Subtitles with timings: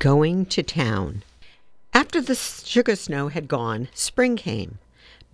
[0.00, 1.22] Going to town.
[1.94, 4.80] After the sugar snow had gone, spring came.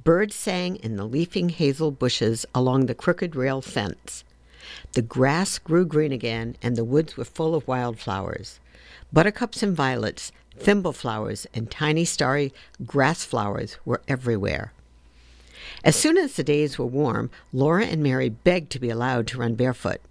[0.04, 4.25] Birds sang in the leafing hazel bushes along the crooked rail fence.
[4.92, 8.61] The grass grew green again, and the woods were full of wildflowers.
[9.11, 12.53] Buttercups and violets, thimble flowers, and tiny starry
[12.84, 14.75] grass flowers were everywhere.
[15.82, 19.39] As soon as the days were warm, Laura and Mary begged to be allowed to
[19.39, 20.03] run barefoot.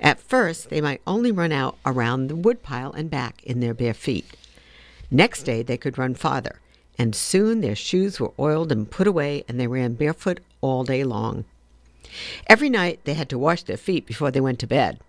[0.00, 3.94] At first, they might only run out around the woodpile and back in their bare
[3.94, 4.26] feet.
[5.10, 6.60] Next day, they could run farther,
[6.98, 11.04] and soon their shoes were oiled and put away, and they ran barefoot all day
[11.04, 11.44] long.
[12.46, 15.00] Every night, they had to wash their feet before they went to bed.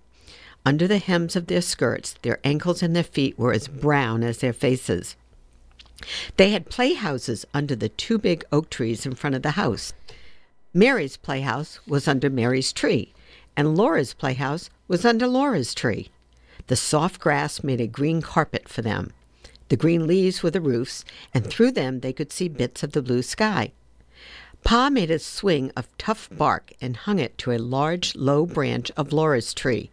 [0.65, 4.39] Under the hems of their skirts, their ankles and their feet were as brown as
[4.39, 5.15] their faces.
[6.37, 9.93] They had playhouses under the two big oak trees in front of the house.
[10.73, 13.13] Mary's playhouse was under Mary's tree,
[13.57, 16.09] and Laura's playhouse was under Laura's tree.
[16.67, 19.13] The soft grass made a green carpet for them.
[19.69, 23.01] The green leaves were the roofs, and through them they could see bits of the
[23.01, 23.71] blue sky.
[24.63, 28.91] Pa made a swing of tough bark and hung it to a large, low branch
[28.97, 29.91] of Laura's tree.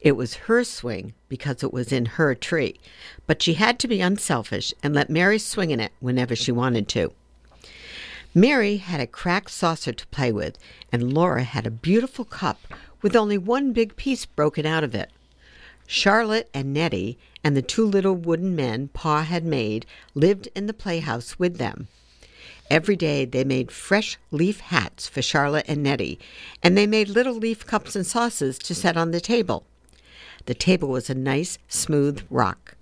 [0.00, 2.80] It was her swing because it was in her tree,
[3.28, 6.88] but she had to be unselfish and let Mary swing in it whenever she wanted
[6.88, 7.12] to.
[8.34, 10.58] Mary had a cracked saucer to play with,
[10.90, 12.58] and Laura had a beautiful cup
[13.02, 15.10] with only one big piece broken out of it.
[15.86, 20.74] Charlotte and Nettie and the two little wooden men Pa had made lived in the
[20.74, 21.88] playhouse with them.
[22.70, 26.18] Every day they made fresh leaf hats for Charlotte and Nettie,
[26.62, 29.64] and they made little leaf cups and saucers to set on the table.
[30.44, 32.74] The table was a nice, smooth rock.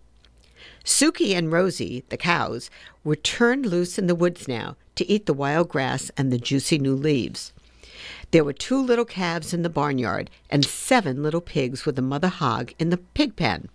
[0.85, 2.71] Sukey and Rosie, the cows,
[3.05, 6.79] were turned loose in the woods now to eat the wild grass and the juicy
[6.79, 7.53] new leaves.
[8.37, 12.29] There were two little calves in the barnyard and seven little pigs with a mother
[12.29, 13.71] hog in the pig pen.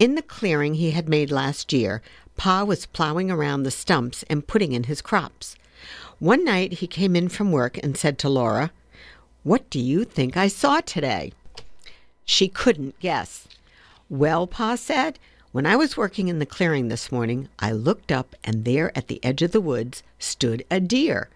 [0.00, 2.02] In the clearing he had made last year,
[2.36, 5.54] Pa was plowing around the stumps and putting in his crops.
[6.18, 8.72] One night he came in from work and said to Laura,
[9.44, 11.32] What do you think I saw today?
[12.24, 13.46] She couldn't guess.
[14.08, 15.16] Well, Pa said,
[15.52, 19.06] when I was working in the clearing this morning, I looked up and there at
[19.06, 21.28] the edge of the woods stood a deer.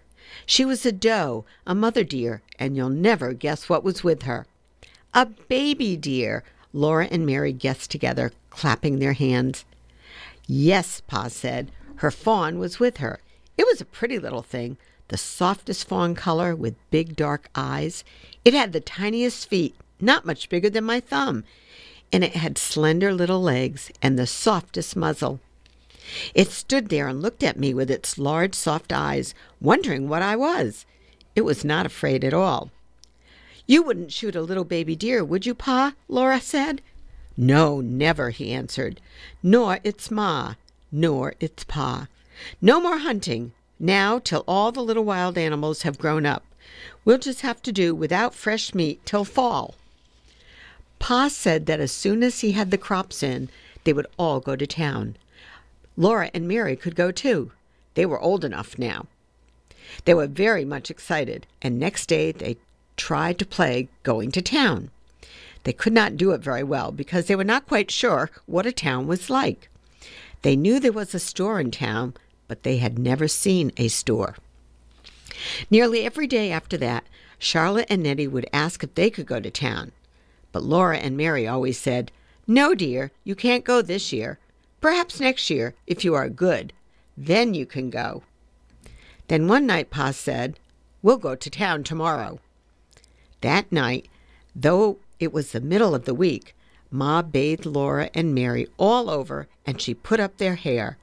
[0.45, 4.45] She was a doe, a mother deer, and you'll never guess what was with her.
[5.13, 9.65] A baby deer, Laura and Mary guessed together, clapping their hands.
[10.47, 13.21] Yes, Pa said, her fawn was with her.
[13.57, 18.03] It was a pretty little thing, the softest fawn color with big dark eyes.
[18.43, 21.43] It had the tiniest feet, not much bigger than my thumb,
[22.11, 25.39] and it had slender little legs and the softest muzzle.
[26.33, 30.35] It stood there and looked at me with its large, soft eyes, wondering what I
[30.35, 30.85] was.
[31.35, 32.71] It was not afraid at all.
[33.67, 35.93] You wouldn't shoot a little baby deer, would you, Pa?
[36.07, 36.81] Laura said.
[37.35, 39.01] No, never, he answered.
[39.41, 40.53] Nor its ma,
[40.91, 42.07] nor its pa.
[42.61, 46.43] No more hunting, now till all the little wild animals have grown up.
[47.03, 49.75] We'll just have to do without fresh meat till fall.
[50.99, 53.49] Pa said that as soon as he had the crops in,
[53.83, 55.17] they would all go to town.
[55.97, 57.51] Laura and Mary could go too.
[57.93, 59.07] They were old enough now.
[60.05, 62.57] They were very much excited, and next day they
[62.97, 64.91] tried to play going to town.
[65.63, 68.71] They could not do it very well because they were not quite sure what a
[68.71, 69.69] town was like.
[70.41, 72.13] They knew there was a store in town,
[72.47, 74.35] but they had never seen a store.
[75.71, 77.05] Nearly every day after that,
[77.39, 79.91] Charlotte and Nettie would ask if they could go to town.
[80.51, 82.11] But Laura and Mary always said,
[82.47, 84.39] No, dear, you can't go this year.
[84.85, 86.71] Perhaps next year, if you are good.
[87.17, 88.21] Then you can go.
[89.29, 90.59] Then one night Pa said,
[91.01, 92.39] We'll go to town tomorrow.
[93.41, 94.07] That night,
[94.55, 96.55] though it was the middle of the week,
[96.91, 100.99] Ma bathed Laura and Mary all over and she put up their hair.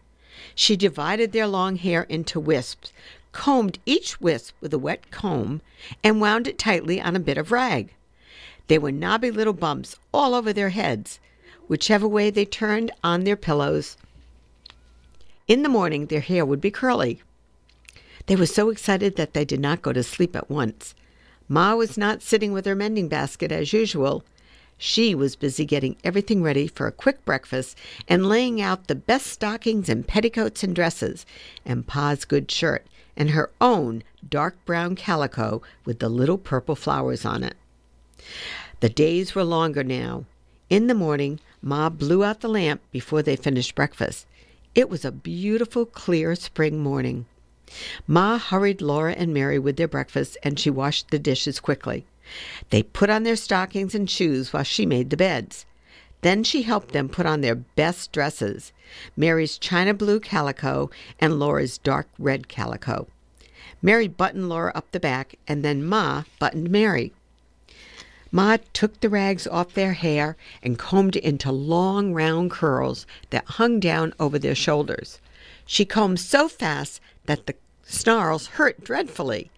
[0.54, 2.92] She divided their long hair into wisps,
[3.32, 5.60] combed each wisp with a wet comb,
[6.04, 7.92] and wound it tightly on a bit of rag.
[8.68, 11.18] They were knobby little bumps all over their heads
[11.68, 13.96] whichever way they turned on their pillows.
[15.48, 17.22] In the morning, their hair would be curly.
[18.26, 20.94] They were so excited that they did not go to sleep at once.
[21.48, 24.24] Ma was not sitting with her mending basket as usual.
[24.78, 27.76] She was busy getting everything ready for a quick breakfast
[28.08, 31.26] and laying out the best stockings and petticoats and dresses,
[31.64, 32.86] and Pa's good shirt,
[33.16, 37.54] and her own dark brown calico with the little purple flowers on it.
[38.80, 40.24] The days were longer now.
[40.70, 44.26] In the morning, Ma blew out the lamp before they finished breakfast.
[44.74, 47.26] It was a beautiful, clear spring morning.
[48.06, 52.04] Ma hurried Laura and Mary with their breakfast, and she washed the dishes quickly.
[52.70, 55.64] They put on their stockings and shoes while she made the beds.
[56.22, 58.72] Then she helped them put on their best dresses
[59.16, 63.08] Mary's china blue calico and Laura's dark red calico.
[63.80, 67.12] Mary buttoned Laura up the back, and then Ma buttoned Mary.
[68.34, 73.44] Ma took the rags off their hair and combed it into long round curls that
[73.44, 75.20] hung down over their shoulders.
[75.66, 79.50] She combed so fast that the snarls hurt dreadfully.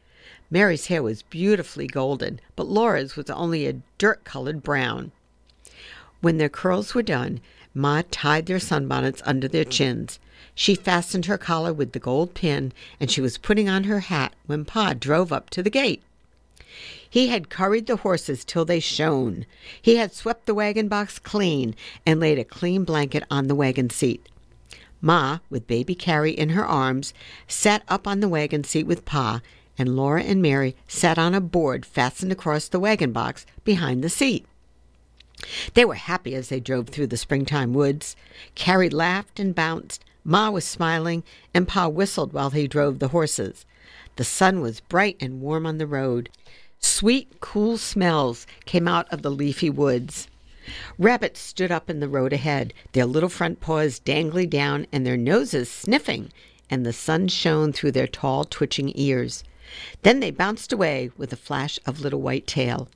[0.50, 5.12] Mary's hair was beautifully golden, but Laura's was only a dirt colored brown.
[6.21, 7.41] When their curls were done,
[7.75, 10.19] Ma tied their sunbonnets under their chins.
[10.55, 14.35] She fastened her collar with the gold pin, and she was putting on her hat
[14.47, 16.03] when Pa drove up to the gate.
[17.14, 19.46] He had curried the horses till they shone.
[19.81, 23.88] He had swept the wagon box clean and laid a clean blanket on the wagon
[23.88, 24.28] seat.
[25.00, 27.14] Ma, with baby Carrie in her arms,
[27.46, 29.43] sat up on the wagon seat with Pa,
[29.78, 34.11] and Laura and Mary sat on a board fastened across the wagon box behind the
[34.11, 34.44] seat.
[35.75, 38.16] They were happy as they drove through the springtime woods.
[38.56, 40.05] Carrie laughed and bounced.
[40.25, 41.22] Ma was smiling,
[41.55, 43.64] and Pa whistled while he drove the horses.
[44.16, 46.28] The sun was bright and warm on the road.
[46.86, 50.28] Sweet, cool smells came out of the leafy woods.
[50.98, 55.16] Rabbits stood up in the road ahead, their little front paws dangling down and their
[55.16, 56.31] noses sniffing,
[56.69, 59.44] and the sun shone through their tall, twitching ears.
[60.02, 62.90] Then they bounced away with a flash of little white tail.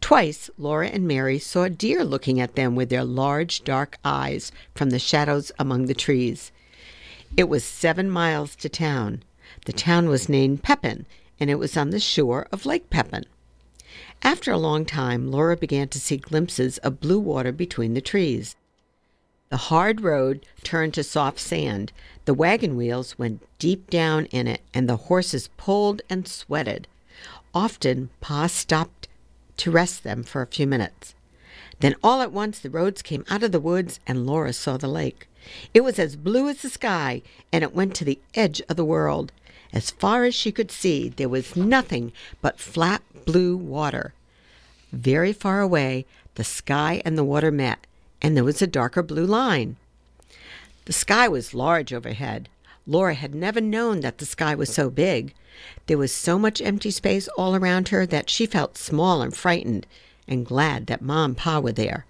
[0.00, 4.90] Twice Laura and Mary saw deer looking at them with their large dark eyes from
[4.90, 6.50] the shadows among the trees.
[7.36, 9.22] It was seven miles to town.
[9.66, 11.06] The town was named Pepin,
[11.40, 13.24] and it was on the shore of Lake Pepin.
[14.22, 18.54] After a long time, Laura began to see glimpses of blue water between the trees.
[19.48, 21.92] The hard road turned to soft sand.
[22.26, 26.86] The wagon wheels went deep down in it, and the horses pulled and sweated.
[27.52, 29.08] Often Pa stopped
[29.56, 31.14] to rest them for a few minutes.
[31.80, 34.88] Then all at once the roads came out of the woods and Laura saw the
[34.88, 35.26] lake.
[35.74, 37.22] It was as blue as the sky
[37.52, 39.32] and it went to the edge of the world.
[39.72, 44.14] As far as she could see, there was nothing but flat blue water.
[44.92, 47.86] Very far away, the sky and the water met,
[48.20, 49.76] and there was a darker blue line.
[50.86, 52.48] The sky was large overhead.
[52.86, 55.34] Laura had never known that the sky was so big.
[55.86, 59.86] There was so much empty space all around her that she felt small and frightened,
[60.26, 62.06] and glad that Ma and Pa were there.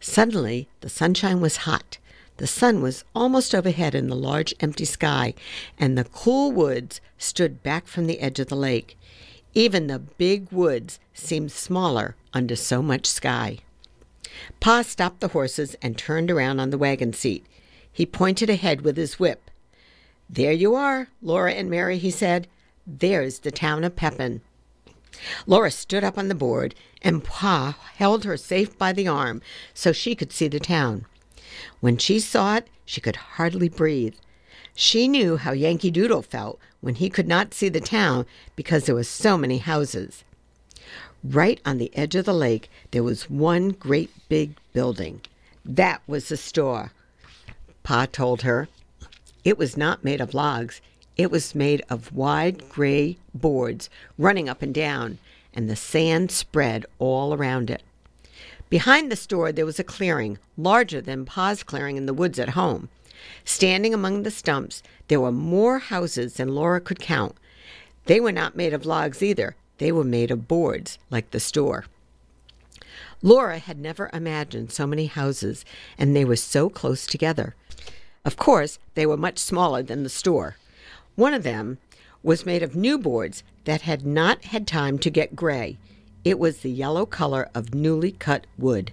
[0.00, 1.96] Suddenly, the sunshine was hot.
[2.36, 5.34] The sun was almost overhead in the large empty sky,
[5.78, 8.98] and the cool woods stood back from the edge of the lake.
[9.54, 13.58] Even the big woods seemed smaller under so much sky.
[14.58, 17.46] Pa stopped the horses and turned around on the wagon seat.
[17.92, 19.48] He pointed ahead with his whip.
[20.28, 22.48] There you are, Laura and Mary, he said.
[22.84, 24.40] There's the town of Pepin.
[25.46, 29.40] Laura stood up on the board, and Pa held her safe by the arm
[29.72, 31.06] so she could see the town.
[31.80, 34.14] When she saw it, she could hardly breathe.
[34.74, 38.94] She knew how Yankee Doodle felt when he could not see the town because there
[38.94, 40.24] were so many houses.
[41.22, 45.20] Right on the edge of the lake, there was one great big building.
[45.64, 46.92] That was the store,
[47.82, 48.68] Pa told her.
[49.44, 50.80] It was not made of logs.
[51.16, 55.18] It was made of wide gray boards running up and down,
[55.54, 57.82] and the sand spread all around it.
[58.74, 62.58] Behind the store there was a clearing, larger than Pa's clearing in the woods at
[62.58, 62.88] home.
[63.44, 67.36] Standing among the stumps, there were more houses than Laura could count.
[68.06, 71.84] They were not made of logs either, they were made of boards, like the store.
[73.22, 75.64] Laura had never imagined so many houses,
[75.96, 77.54] and they were so close together.
[78.24, 80.56] Of course, they were much smaller than the store.
[81.14, 81.78] One of them
[82.24, 85.78] was made of new boards that had not had time to get gray.
[86.24, 88.92] It was the yellow color of newly cut wood.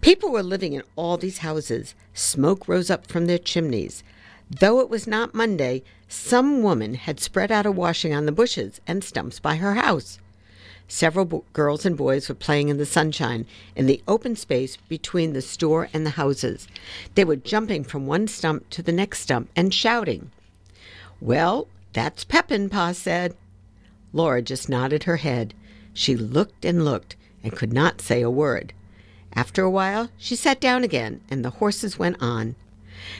[0.00, 1.94] People were living in all these houses.
[2.14, 4.02] Smoke rose up from their chimneys.
[4.50, 8.80] Though it was not Monday, some woman had spread out a washing on the bushes
[8.86, 10.18] and stumps by her house.
[10.88, 15.34] Several bo- girls and boys were playing in the sunshine in the open space between
[15.34, 16.66] the store and the houses.
[17.14, 20.32] They were jumping from one stump to the next stump and shouting.
[21.20, 23.36] Well, that's Pepin, Pa said.
[24.12, 25.54] Laura just nodded her head.
[26.00, 27.14] She looked and looked
[27.44, 28.72] and could not say a word.
[29.34, 32.54] After a while, she sat down again, and the horses went on.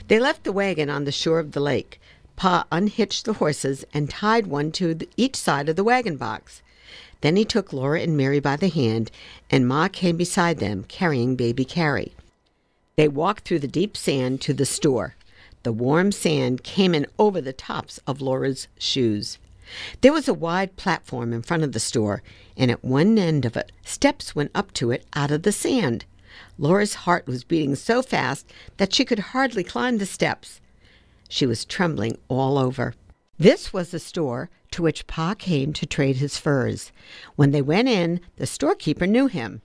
[0.08, 2.00] They left the wagon on the shore of the lake.
[2.37, 6.62] Pa unhitched the horses and tied one to each side of the wagon box.
[7.20, 9.10] Then he took Laura and Mary by the hand,
[9.50, 12.14] and Ma came beside them, carrying baby Carrie.
[12.96, 15.16] They walked through the deep sand to the store.
[15.64, 19.37] The warm sand came in over the tops of Laura's shoes.
[20.00, 22.22] There was a wide platform in front of the store,
[22.56, 26.04] and at one end of it, steps went up to it out of the sand.
[26.58, 28.46] Laura's heart was beating so fast
[28.76, 30.60] that she could hardly climb the steps.
[31.28, 32.94] She was trembling all over.
[33.38, 36.92] This was the store to which Pa came to trade his furs.
[37.36, 39.62] When they went in, the storekeeper knew him.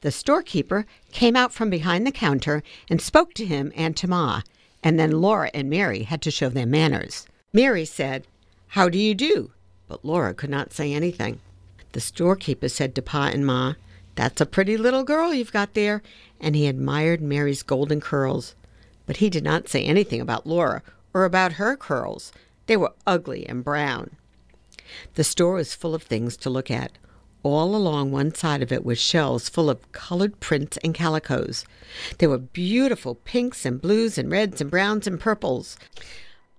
[0.00, 4.42] The storekeeper came out from behind the counter and spoke to him and to Ma,
[4.82, 7.26] and then Laura and Mary had to show their manners.
[7.52, 8.26] Mary said,
[8.68, 9.52] How do you do?
[9.88, 11.40] But Laura could not say anything.
[11.92, 13.74] The storekeeper said to Pa and Ma,
[14.14, 16.02] That's a pretty little girl you've got there,
[16.38, 18.54] and he admired Mary's golden curls.
[19.06, 20.82] But he did not say anything about Laura
[21.14, 22.30] or about her curls.
[22.66, 24.10] They were ugly and brown.
[25.14, 26.92] The store was full of things to look at.
[27.42, 31.64] All along one side of it were shelves full of colored prints and calicoes.
[32.18, 35.78] There were beautiful pinks and blues and reds and browns and purples.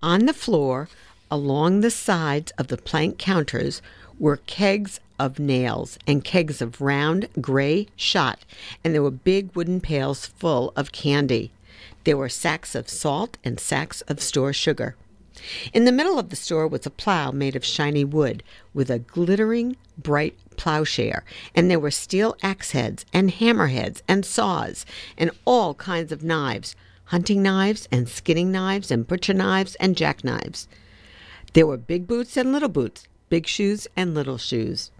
[0.02, 0.88] On the floor,
[1.30, 3.80] along the sides of the plank counters,
[4.18, 8.40] were kegs of nails and kegs of round gray shot,
[8.82, 11.52] and there were big wooden pails full of candy.
[12.04, 14.96] There were sacks of salt and sacks of store sugar.
[15.72, 18.42] In the middle of the store was a plow made of shiny wood
[18.74, 24.26] with a glittering bright plowshare, and there were steel axe heads and hammer heads and
[24.26, 24.84] saws
[25.16, 26.74] and all kinds of knives
[27.10, 30.68] hunting knives and skinning knives and butcher knives and jackknives.
[31.52, 34.90] There were big boots and little boots, big shoes and little shoes.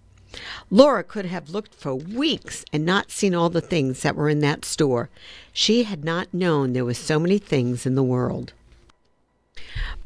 [0.70, 4.40] Laura could have looked for weeks and not seen all the things that were in
[4.40, 5.10] that store.
[5.52, 8.52] She had not known there were so many things in the world.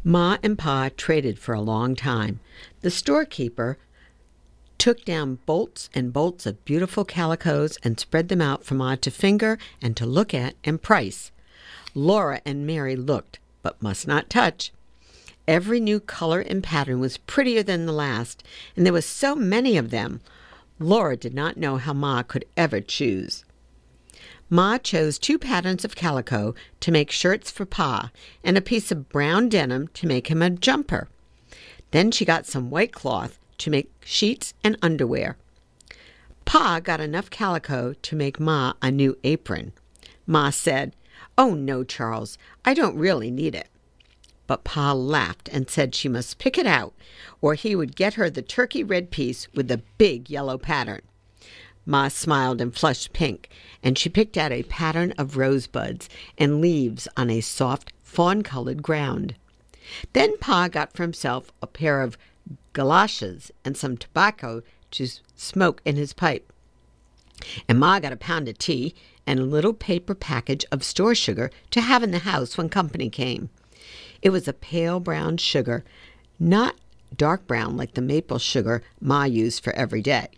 [0.02, 2.40] Ma and Pa traded for a long time.
[2.80, 3.78] The storekeeper
[4.76, 9.10] took down bolts and bolts of beautiful calicoes and spread them out for Ma to
[9.10, 11.30] finger and to look at and price.
[11.94, 14.72] Laura and Mary looked, but must not touch.
[15.46, 18.42] Every new color and pattern was prettier than the last,
[18.76, 20.20] and there were so many of them.
[20.78, 23.44] Laura did not know how Ma could ever choose.
[24.48, 28.10] Ma chose two patterns of calico to make shirts for Pa
[28.42, 31.08] and a piece of brown denim to make him a jumper.
[31.90, 35.36] Then she got some white cloth to make sheets and underwear.
[36.44, 39.72] Pa got enough calico to make Ma a new apron.
[40.26, 40.94] Ma said,
[41.36, 43.68] Oh, no, Charles, I don't really need it.
[44.46, 46.94] But Pa laughed and said she must pick it out,
[47.40, 51.00] or he would get her the turkey red piece with the big yellow pattern.
[51.86, 53.48] Ma smiled and flushed pink,
[53.82, 56.08] and she picked out a pattern of rosebuds
[56.38, 59.34] and leaves on a soft fawn colored ground.
[60.12, 62.16] Then Pa got for himself a pair of
[62.72, 66.52] galoshes and some tobacco to smoke in his pipe.
[67.68, 68.94] And Ma got a pound of tea
[69.26, 73.10] and a little paper package of store sugar to have in the house when company
[73.10, 73.50] came.
[74.24, 75.84] It was a pale brown sugar,
[76.40, 76.76] not
[77.14, 80.28] dark brown like the maple sugar Ma used for every day.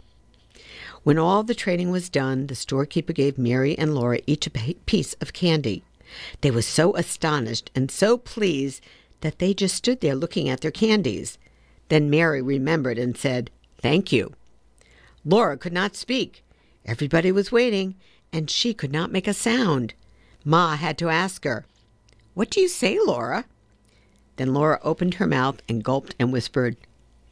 [1.04, 5.14] When all the trading was done, the storekeeper gave Mary and Laura each a piece
[5.20, 5.84] of candy.
[6.40, 8.82] They were so astonished and so pleased
[9.20, 11.38] that they just stood there looking at their candies.
[11.88, 14.34] Then Mary remembered and said, Thank you.
[15.24, 16.44] Laura could not speak.
[16.84, 17.94] Everybody was waiting,
[18.32, 19.94] and she could not make a sound.
[20.44, 21.66] Ma had to ask her,
[22.34, 23.44] What do you say, Laura?
[24.36, 26.76] Then Laura opened her mouth and gulped and whispered,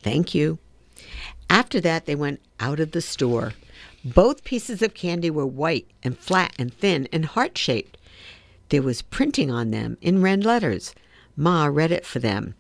[0.03, 0.59] Thank you.
[1.49, 3.55] After that, they went out of the store.
[4.05, 7.97] Both pieces of candy were white and flat and thin and heart shaped.
[8.69, 10.95] There was printing on them in red letters.
[11.37, 12.55] Ma read it for them.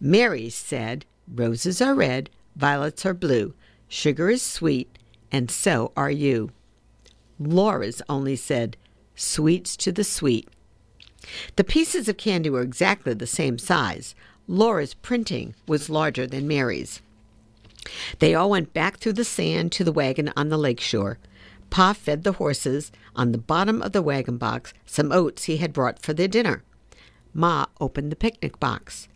[0.00, 3.54] Mary said, Roses are red, violets are blue,
[3.88, 4.88] sugar is sweet,
[5.30, 6.50] and so are you.
[7.38, 8.76] Laura's only said,
[9.14, 10.48] Sweets to the sweet.
[11.56, 14.14] The pieces of candy were exactly the same size.
[14.46, 17.00] Laura's printing was larger than Mary's.
[18.18, 21.18] They all went back through the sand to the wagon on the lake shore.
[21.70, 25.72] Pa fed the horses on the bottom of the wagon box some oats he had
[25.72, 26.62] brought for their dinner.
[27.34, 29.08] Ma opened the picnic box.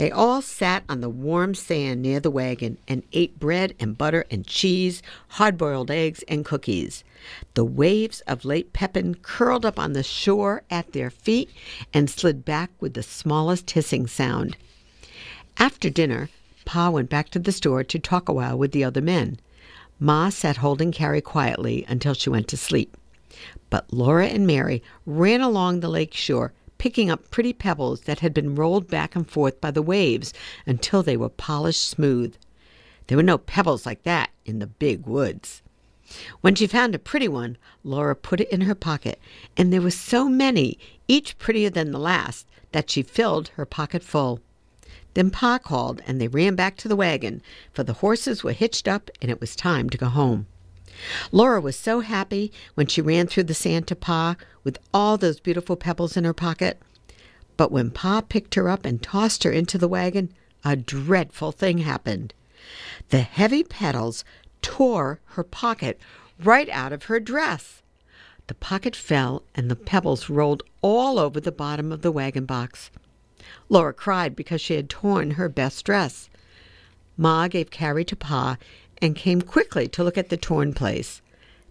[0.00, 4.24] They all sat on the warm sand near the wagon and ate bread and butter
[4.30, 7.04] and cheese, hard boiled eggs, and cookies.
[7.52, 11.50] The waves of Lake Pepin curled up on the shore at their feet
[11.92, 14.56] and slid back with the smallest hissing sound.
[15.58, 16.30] After dinner,
[16.64, 19.38] Pa went back to the store to talk a while with the other men.
[19.98, 22.96] Ma sat holding Carrie quietly until she went to sleep.
[23.68, 28.32] But Laura and Mary ran along the lake shore, picking up pretty pebbles that had
[28.32, 30.32] been rolled back and forth by the waves
[30.64, 32.34] until they were polished smooth.
[33.06, 35.60] There were no pebbles like that in the big woods.
[36.40, 39.20] When she found a pretty one, Laura put it in her pocket,
[39.58, 44.02] and there were so many, each prettier than the last, that she filled her pocket
[44.02, 44.40] full.
[45.12, 47.42] Then Pa called, and they ran back to the wagon,
[47.74, 50.46] for the horses were hitched up and it was time to go home.
[51.32, 55.40] Laura was so happy when she ran through the sand to Pa with all those
[55.40, 56.80] beautiful pebbles in her pocket.
[57.56, 60.32] But when Pa picked her up and tossed her into the wagon,
[60.64, 62.34] a dreadful thing happened.
[63.08, 64.24] The heavy petals
[64.62, 65.98] tore her pocket
[66.42, 67.82] right out of her dress.
[68.46, 72.90] The pocket fell and the pebbles rolled all over the bottom of the wagon box.
[73.68, 76.28] Laura cried because she had torn her best dress.
[77.16, 78.56] Ma gave Carrie to Pa
[79.02, 81.22] and came quickly to look at the torn place.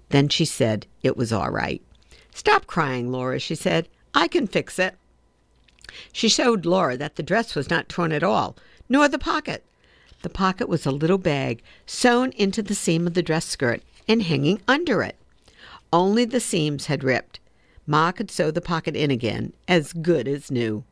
[0.09, 1.81] Then she said it was all right.
[2.33, 3.87] Stop crying, Laura, she said.
[4.13, 4.95] I can fix it.
[6.11, 8.55] She showed Laura that the dress was not torn at all,
[8.87, 9.63] nor the pocket.
[10.21, 14.23] The pocket was a little bag sewn into the seam of the dress skirt and
[14.23, 15.15] hanging under it.
[15.93, 17.39] Only the seams had ripped.
[17.87, 20.83] Ma could sew the pocket in again, as good as new.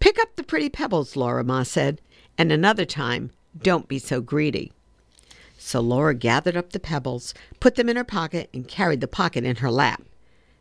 [0.00, 2.00] Pick up the pretty pebbles, Laura, Ma said,
[2.36, 4.72] and another time, don't be so greedy.
[5.60, 9.44] So Laura gathered up the pebbles, put them in her pocket, and carried the pocket
[9.44, 10.02] in her lap.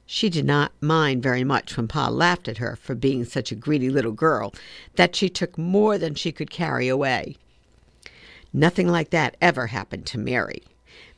[0.08, 3.56] She did not mind very much when Pa laughed at her for being such a
[3.56, 4.56] greedy little girl
[4.96, 7.38] that she took more than she could carry away.
[8.52, 10.64] Nothing like that ever happened to Mary.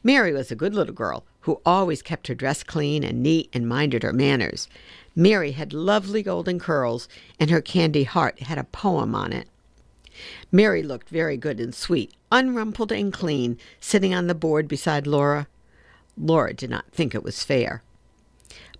[0.03, 3.67] Mary was a good little girl who always kept her dress clean and neat and
[3.69, 4.67] minded her manners.
[5.15, 7.07] Mary had lovely golden curls,
[7.39, 9.47] and her candy heart had a poem on it.
[10.51, 15.47] Mary looked very good and sweet, unrumpled and clean, sitting on the board beside Laura.
[16.17, 17.81] Laura did not think it was fair.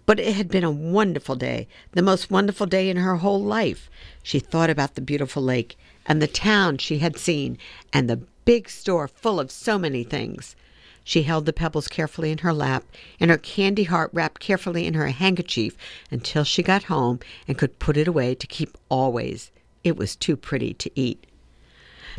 [0.06, 3.90] But it had been a wonderful day, the most wonderful day in her whole life.
[4.24, 7.58] She thought about the beautiful lake and the town she had seen
[7.94, 10.56] and the big store full of so many things.
[11.04, 12.84] She held the pebbles carefully in her lap
[13.20, 15.78] and her candy heart wrapped carefully in her handkerchief
[16.12, 19.52] until she got home and could put it away to keep always.
[19.84, 21.26] It was too pretty to eat.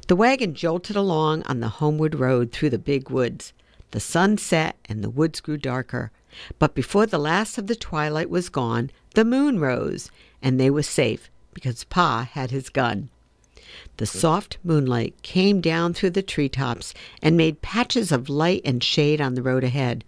[0.09, 3.53] The wagon jolted along on the homeward road through the big woods.
[3.93, 6.11] The sun set and the woods grew darker.
[6.59, 10.83] But before the last of the twilight was gone, the moon rose, and they were
[10.83, 13.11] safe because Pa had his gun.
[13.97, 18.83] The soft moonlight came down through the tree tops and made patches of light and
[18.83, 20.05] shade on the road ahead.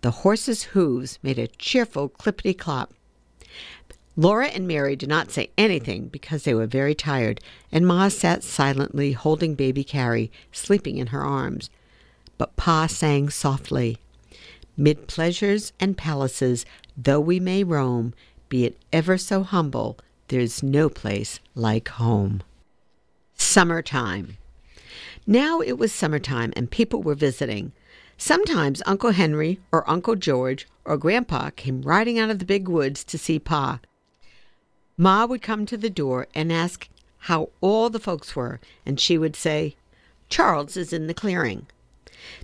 [0.00, 2.92] The horses' hoofs made a cheerful clippity clop.
[4.18, 8.42] Laura and Mary did not say anything because they were very tired, and Ma sat
[8.42, 11.70] silently holding baby Carrie, sleeping in her arms.
[12.36, 13.98] But Pa sang softly,
[14.76, 18.12] Mid pleasures and palaces, though we may roam,
[18.48, 22.42] be it ever so humble, there's no place like home.
[23.36, 24.36] Summertime.
[25.28, 27.70] Now it was summertime and people were visiting.
[28.16, 33.04] Sometimes Uncle Henry or Uncle George or Grandpa came riding out of the big woods
[33.04, 33.78] to see Pa.
[35.00, 36.88] Ma would come to the door and ask
[37.22, 39.76] how all the folks were, and she would say,
[40.28, 41.66] Charles is in the clearing.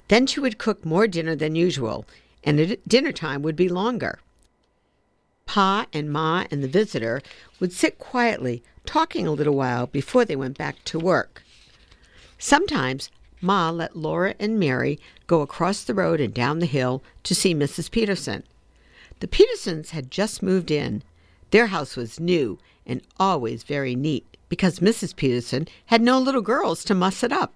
[0.06, 2.06] Then she would cook more dinner than usual,
[2.44, 4.20] and dinner time would be longer.
[5.46, 7.20] Pa and Ma and the visitor
[7.58, 11.42] would sit quietly, talking a little while before they went back to work.
[12.38, 17.34] Sometimes Ma let Laura and Mary go across the road and down the hill to
[17.34, 17.90] see Mrs.
[17.90, 18.44] Peterson.
[19.20, 21.02] The Petersons had just moved in,
[21.54, 25.14] their house was new and always very neat because Mrs.
[25.14, 27.54] Peterson had no little girls to muss it up.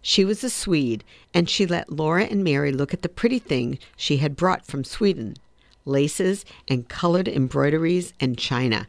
[0.00, 1.02] She was a Swede,
[1.34, 4.84] and she let Laura and Mary look at the pretty things she had brought from
[4.84, 5.36] Sweden
[5.84, 8.86] laces and colored embroideries and china.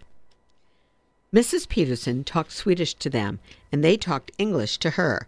[1.34, 1.68] Mrs.
[1.68, 3.40] Peterson talked Swedish to them,
[3.72, 5.26] and they talked English to her,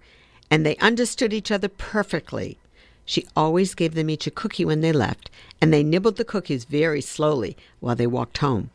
[0.51, 2.59] and they understood each other perfectly.
[3.05, 6.65] She always gave them each a cookie when they left, and they nibbled the cookies
[6.65, 8.69] very slowly while they walked home.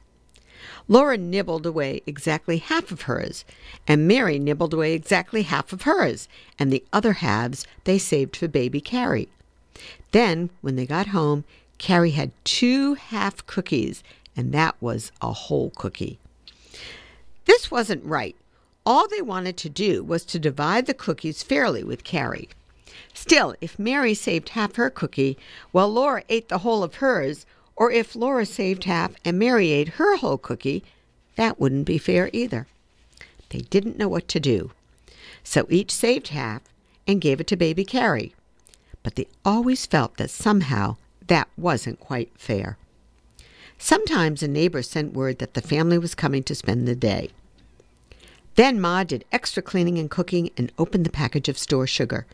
[0.88, 3.44] Laura nibbled away exactly half of hers,
[3.86, 8.48] and Mary nibbled away exactly half of hers, and the other halves they saved for
[8.48, 9.28] baby Carrie.
[10.12, 11.44] Then, when they got home,
[11.76, 14.02] Carrie had two half cookies,
[14.34, 16.18] and that was a whole cookie.
[17.44, 18.34] This wasn't right.
[18.86, 22.48] All they wanted to do was to divide the cookies fairly with Carrie.
[23.12, 25.36] Still, if Mary saved half her cookie
[25.72, 27.44] while Laura ate the whole of hers,
[27.78, 30.82] or if Laura saved half and Mary ate her whole cookie,
[31.36, 32.66] that wouldn't be fair either.
[33.50, 34.72] They didn't know what to do.
[35.44, 36.62] So each saved half
[37.06, 38.34] and gave it to baby Carrie.
[39.04, 40.96] But they always felt that somehow
[41.28, 42.76] that wasn't quite fair.
[43.78, 47.30] Sometimes a neighbor sent word that the family was coming to spend the day.
[48.58, 52.26] Then Ma did extra cleaning and cooking and opened the package of store sugar.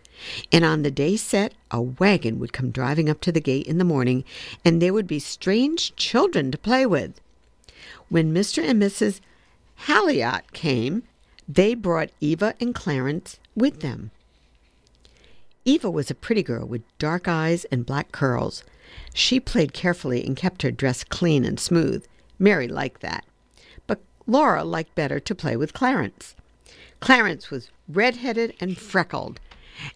[0.50, 3.76] And on the day set, a wagon would come driving up to the gate in
[3.76, 4.24] the morning,
[4.64, 7.20] and there would be strange children to play with.
[8.08, 8.66] When Mr.
[8.66, 9.20] and Mrs.
[9.86, 11.02] Huleatt came,
[11.46, 14.10] they brought Eva and Clarence with them.
[15.66, 18.64] Eva was a pretty girl with dark eyes and black curls.
[19.12, 22.06] She played carefully and kept her dress clean and smooth.
[22.38, 23.26] Mary liked that.
[24.26, 26.34] Laura liked better to play with Clarence.
[27.00, 29.38] Clarence was red-headed and freckled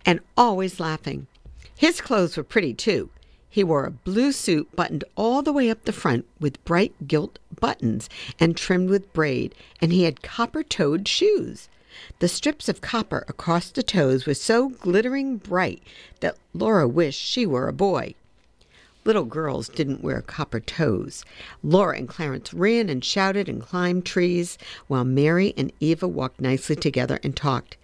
[0.04, 1.26] and always laughing.
[1.74, 3.10] His clothes were pretty too.
[3.48, 7.38] He wore a blue suit buttoned all the way up the front with bright gilt
[7.60, 11.68] buttons and trimmed with braid, and he had copper toed shoes.
[12.18, 15.82] The strips of copper across the toes were so glittering bright
[16.20, 18.14] that Laura wished she were a boy.
[19.08, 21.24] Little girls didn't wear copper toes.
[21.62, 26.76] Laura and Clarence ran and shouted and climbed trees, while Mary and Eva walked nicely
[26.76, 27.78] together and talked.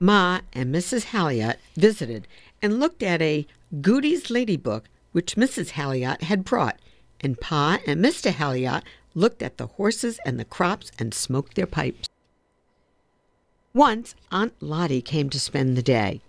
[0.00, 1.12] Ma and Mrs.
[1.12, 2.26] Huleatt visited
[2.60, 3.46] and looked at a
[3.80, 5.70] Godey's Lady Book which Mrs.
[5.74, 6.80] Huleatt had brought,
[7.20, 8.32] and Pa and Mr.
[8.32, 8.82] Huleatt
[9.14, 12.08] looked at the horses and the crops and smoked their pipes.
[13.72, 16.22] Once Aunt Lottie came to spend the day.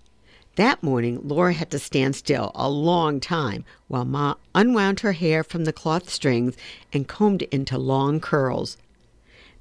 [0.57, 5.43] That morning Laura had to stand still a long time while Ma unwound her hair
[5.43, 6.57] from the cloth strings
[6.91, 8.75] and combed it into long curls.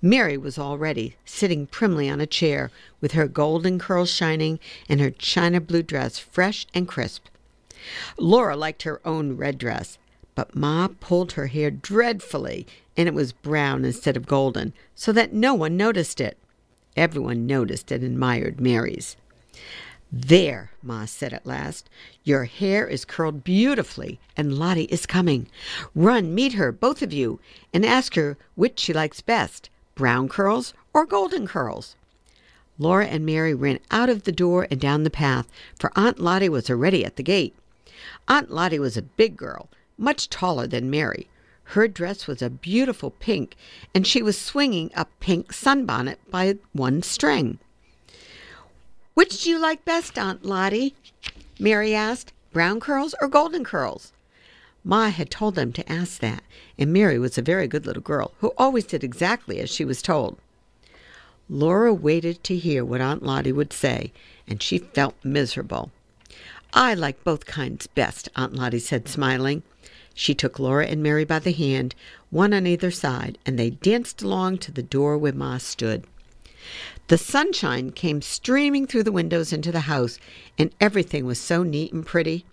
[0.00, 2.70] Mary was already sitting primly on a chair,
[3.02, 7.26] with her golden curls shining and her china blue dress fresh and crisp.
[8.16, 9.98] Laura liked her own red dress,
[10.34, 15.34] but Ma pulled her hair dreadfully, and it was brown instead of golden, so that
[15.34, 16.38] no one noticed it.
[16.96, 19.16] Everyone noticed and admired Mary's.
[20.12, 21.90] There, Ma said at last,
[22.22, 25.48] your hair is curled beautifully, and Lottie is coming.
[25.94, 27.40] Run, meet her, both of you,
[27.74, 31.96] and ask her which she likes best brown curls or golden curls?
[32.78, 36.48] Laura and Mary ran out of the door and down the path, for Aunt Lottie
[36.48, 37.56] was already at the gate.
[38.28, 41.28] Aunt Lottie was a big girl, much taller than Mary.
[41.70, 43.56] Her dress was a beautiful pink,
[43.94, 47.58] and she was swinging a pink sunbonnet by one string.
[49.16, 50.94] Which do you like best, Aunt Lottie?
[51.58, 52.34] Mary asked.
[52.52, 54.12] Brown curls or golden curls?
[54.84, 56.42] Ma had told them to ask that,
[56.78, 60.02] and Mary was a very good little girl who always did exactly as she was
[60.02, 60.36] told.
[61.48, 64.12] Laura waited to hear what Aunt Lottie would say,
[64.46, 65.90] and she felt miserable.
[66.74, 69.62] I like both kinds best, Aunt Lottie said, smiling.
[70.12, 71.94] She took Laura and Mary by the hand,
[72.28, 76.04] one on either side, and they danced along to the door where Ma stood.
[77.08, 80.18] The sunshine came streaming through the windows into the house,
[80.58, 82.44] and everything was so neat and pretty.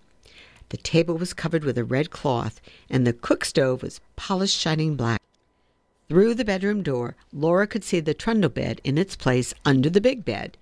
[0.69, 4.95] The table was covered with a red cloth, and the cook stove was polished shining
[4.95, 5.21] black.
[6.09, 10.01] Through the bedroom door, Laura could see the trundle bed in its place under the
[10.01, 10.57] big bed.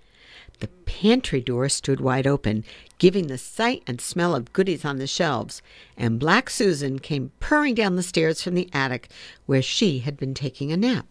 [0.60, 2.64] The pantry door stood wide open,
[2.98, 5.60] giving the sight and smell of goodies on the shelves,
[5.96, 9.08] and Black Susan came purring down the stairs from the attic
[9.46, 11.06] where she had been taking a nap.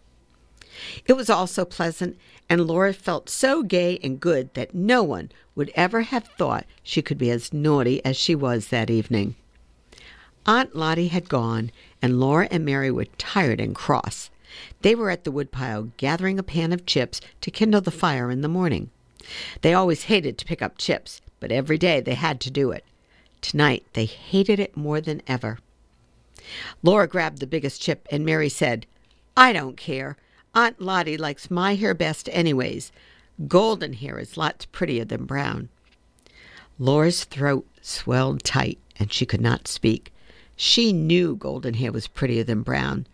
[1.06, 2.16] It was all so pleasant,
[2.48, 7.02] and Laura felt so gay and good that no one would ever have thought she
[7.02, 9.34] could be as naughty as she was that evening.
[10.46, 14.30] Aunt Lottie had gone, and Laura and Mary were tired and cross.
[14.80, 18.40] They were at the woodpile gathering a pan of chips to kindle the fire in
[18.40, 18.90] the morning.
[19.60, 22.84] They always hated to pick up chips, but every day they had to do it.
[23.40, 25.58] Tonight they hated it more than ever.
[26.82, 28.86] Laura grabbed the biggest chip, and Mary said,
[29.36, 30.16] I don't care.
[30.54, 32.92] Aunt Lottie likes my hair best anyways.
[33.48, 35.70] Golden hair is lots prettier than brown.
[36.78, 40.12] Laura's throat swelled tight, and she could not speak.
[40.54, 43.06] She knew golden hair was prettier than brown.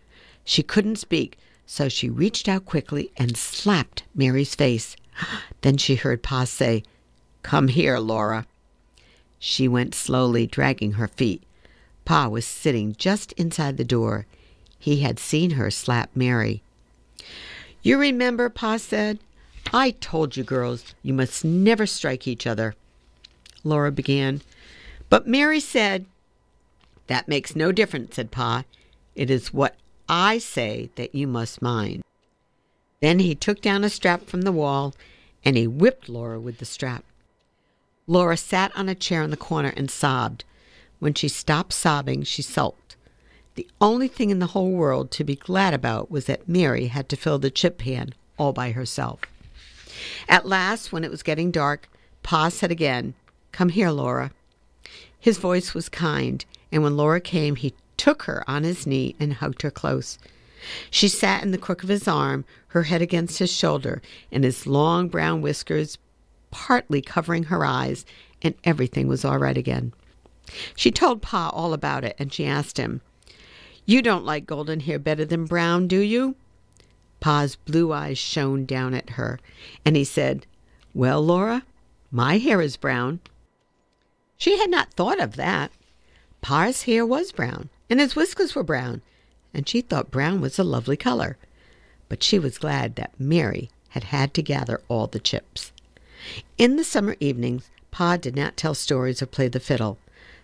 [0.43, 4.97] She couldn't speak, so she reached out quickly and slapped Mary's face.
[5.61, 6.83] Then she heard Pa say,
[7.41, 8.45] Come here, Laura.
[9.39, 11.43] She went slowly, dragging her feet.
[12.03, 14.25] Pa was sitting just inside the door.
[14.77, 16.61] He had seen her slap Mary.
[17.81, 19.19] You remember, Pa said,
[19.71, 22.75] I told you girls you must never strike each other.
[23.63, 24.41] Laura began.
[25.09, 26.05] But Mary said,
[27.07, 28.63] That makes no difference, said Pa.
[29.15, 29.75] It is what
[30.07, 32.03] I say that you must mind.
[32.99, 34.93] Then he took down a strap from the wall
[35.45, 37.05] and he whipped Laura with the strap.
[38.07, 40.43] Laura sat on a chair in the corner and sobbed.
[40.99, 42.78] When she stopped sobbing, she sulked.
[43.59, 47.09] The only thing in the whole world to be glad about was that Mary had
[47.09, 49.19] to fill the chip pan all by herself.
[50.29, 51.89] At last, when it was getting dark,
[52.23, 53.15] Pa said again,
[53.51, 54.31] Come here, Laura.
[55.19, 59.33] His voice was kind, and when Laura came, he took her on his knee and
[59.33, 60.17] hugged her close.
[60.89, 64.67] She sat in the crook of his arm, her head against his shoulder, and his
[64.67, 65.97] long brown whiskers
[66.49, 68.05] partly covering her eyes,
[68.41, 69.91] and everything was all right again.
[70.77, 73.01] She told Pa all about it, and she asked him,
[73.89, 76.35] You don't like golden hair better than brown, do you?
[77.19, 79.39] Pa's blue eyes shone down at her,
[79.83, 80.45] and he said,
[80.93, 81.63] Well, Laura,
[82.11, 83.19] My hair is brown.
[84.37, 85.71] She had not thought of that.
[86.39, 89.01] Pa's hair was brown, and his whiskers were brown,
[89.55, 91.37] and she thought brown was a lovely color.
[92.09, 95.71] But she was glad that Mary had had to gather all the chips.
[96.59, 99.97] In the summer evenings, Pa did not tell stories or play the fiddle.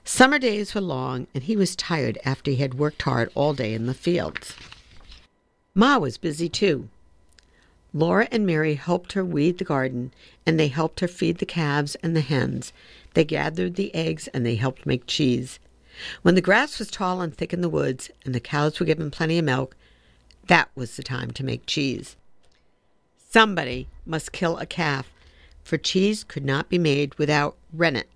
[0.08, 3.74] Summer days were long, and he was tired after he had worked hard all day
[3.74, 4.54] in the fields.
[5.74, 6.90] Ma was busy too.
[7.92, 10.14] Laura and Mary helped her weed the garden,
[10.46, 12.72] and they helped her feed the calves and the hens.
[13.16, 15.60] They gathered the eggs, and they helped make cheese.
[16.22, 19.10] When the grass was tall and thick in the woods, and the cows were given
[19.10, 19.76] plenty of milk,
[20.48, 22.16] that was the time to make cheese.
[23.18, 25.10] Somebody must kill a calf,
[25.64, 28.08] for cheese could not be made without rennet,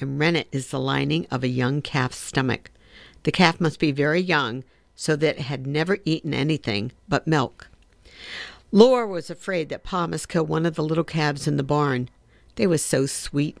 [0.00, 2.70] and rennet is the lining of a young calf's stomach.
[3.22, 7.68] The calf must be very young, so that it had never eaten anything but milk.
[8.72, 12.08] Laura was afraid that Pa must kill one of the little calves in the barn.
[12.56, 13.58] They were so sweet.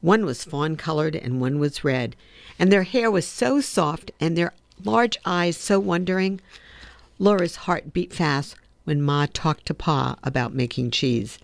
[0.00, 2.16] One was fawn colored and one was red,
[2.58, 4.52] and their hair was so soft and their
[4.84, 6.40] large eyes so wondering.
[7.18, 11.38] Laura's heart beat fast when Ma talked to Pa about making cheese.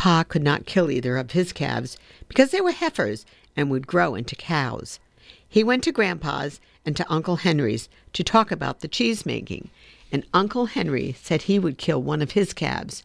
[0.00, 4.14] Pa could not kill either of his calves because they were heifers and would grow
[4.14, 4.98] into cows.
[5.46, 9.68] He went to Grandpa's and to Uncle Henry's to talk about the cheese making,
[10.10, 13.02] and Uncle Henry said he would kill one of his calves.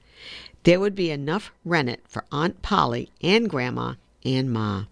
[0.63, 4.85] There would be enough rennet for Aunt Polly and Grandma and Ma.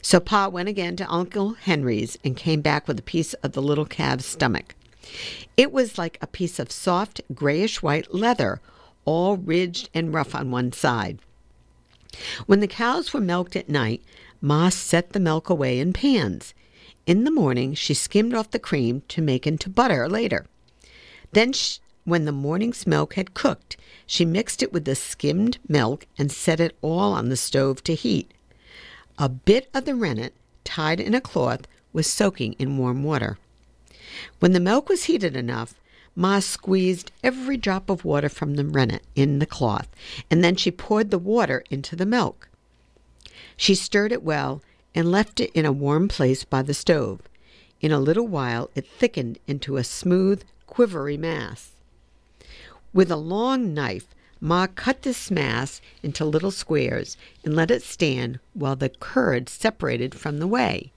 [0.00, 3.62] So Pa went again to Uncle Henry's and came back with a piece of the
[3.62, 4.76] little calf's stomach.
[5.56, 8.60] It was like a piece of soft grayish white leather,
[9.08, 11.18] all ridged and rough on one side.
[12.44, 14.02] When the cows were milked at night,
[14.42, 16.52] Ma set the milk away in pans.
[17.06, 20.44] In the morning, she skimmed off the cream to make into butter later.
[21.32, 26.06] Then, she, when the morning's milk had cooked, she mixed it with the skimmed milk
[26.18, 28.30] and set it all on the stove to heat.
[29.16, 33.38] A bit of the rennet, tied in a cloth, was soaking in warm water.
[34.38, 35.80] When the milk was heated enough,
[36.18, 39.86] Ma squeezed every drop of water from the rennet in the cloth,
[40.28, 42.48] and then she poured the water into the milk.
[43.56, 44.60] She stirred it well
[44.96, 47.20] and left it in a warm place by the stove.
[47.80, 51.70] In a little while it thickened into a smooth, quivery mass.
[52.92, 54.08] With a long knife,
[54.40, 60.16] Ma cut this mass into little squares and let it stand while the curd separated
[60.16, 60.90] from the whey.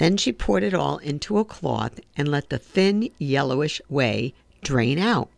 [0.00, 4.32] Then she poured it all into a cloth and let the thin, yellowish whey
[4.62, 5.28] drain out.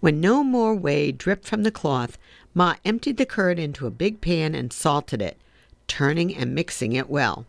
[0.00, 2.18] When no more whey dripped from the cloth,
[2.54, 5.36] Ma emptied the curd into a big pan and salted it,
[5.86, 7.46] turning and mixing it well.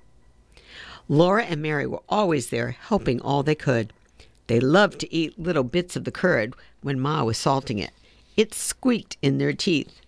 [1.07, 3.91] Laura and Mary were always there, helping all they could.
[4.45, 7.93] They loved to eat little bits of the curd when Ma was salting it.
[8.37, 9.99] It squeaked in their teeth.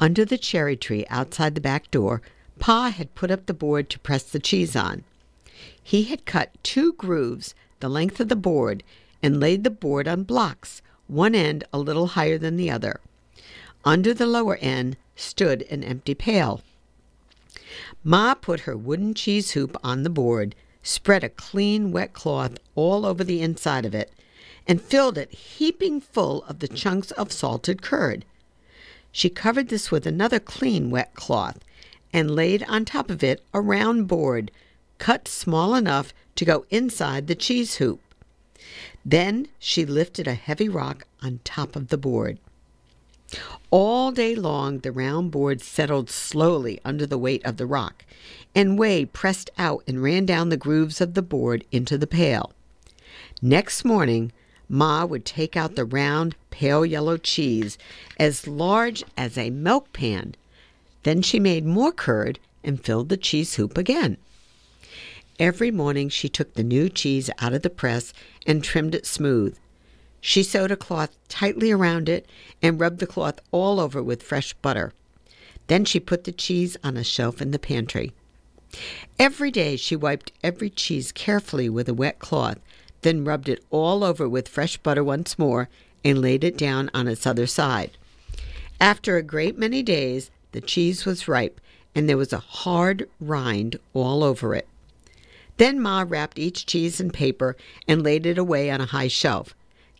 [0.00, 2.20] Under the cherry tree outside the back door,
[2.58, 5.04] Pa had put up the board to press the cheese on.
[5.82, 8.82] He had cut two grooves the length of the board
[9.22, 13.00] and laid the board on blocks, one end a little higher than the other.
[13.84, 16.62] Under the lower end stood an empty pail.
[18.04, 23.06] Ma put her wooden cheese hoop on the board, spread a clean wet cloth all
[23.06, 24.12] over the inside of it,
[24.66, 28.24] and filled it heaping full of the chunks of salted curd.
[29.10, 31.58] She covered this with another clean wet cloth
[32.12, 34.50] and laid on top of it a round board
[34.98, 38.00] cut small enough to go inside the cheese hoop.
[39.04, 42.38] Then she lifted a heavy rock on top of the board.
[43.70, 48.04] All day long the round board settled slowly under the weight of the rock,
[48.54, 52.52] and whey pressed out and ran down the grooves of the board into the pail.
[53.42, 54.32] Next morning
[54.68, 57.78] Ma would take out the round, pale yellow cheese
[58.18, 60.34] as large as a milk pan.
[61.08, 64.18] Then she made more curd and filled the cheese hoop again.
[65.38, 68.12] Every morning she took the new cheese out of the press
[68.46, 69.56] and trimmed it smooth.
[70.20, 72.26] She sewed a cloth tightly around it
[72.60, 74.92] and rubbed the cloth all over with fresh butter.
[75.68, 78.12] Then she put the cheese on a shelf in the pantry.
[79.18, 82.58] Every day she wiped every cheese carefully with a wet cloth
[83.00, 85.70] then rubbed it all over with fresh butter once more
[86.04, 87.92] and laid it down on its other side.
[88.78, 91.60] After a great many days, the cheese was ripe
[91.94, 94.68] and there was a hard rind all over it.
[95.56, 97.56] Then Ma wrapped each cheese in paper
[97.88, 99.54] and laid it away on a high shelf.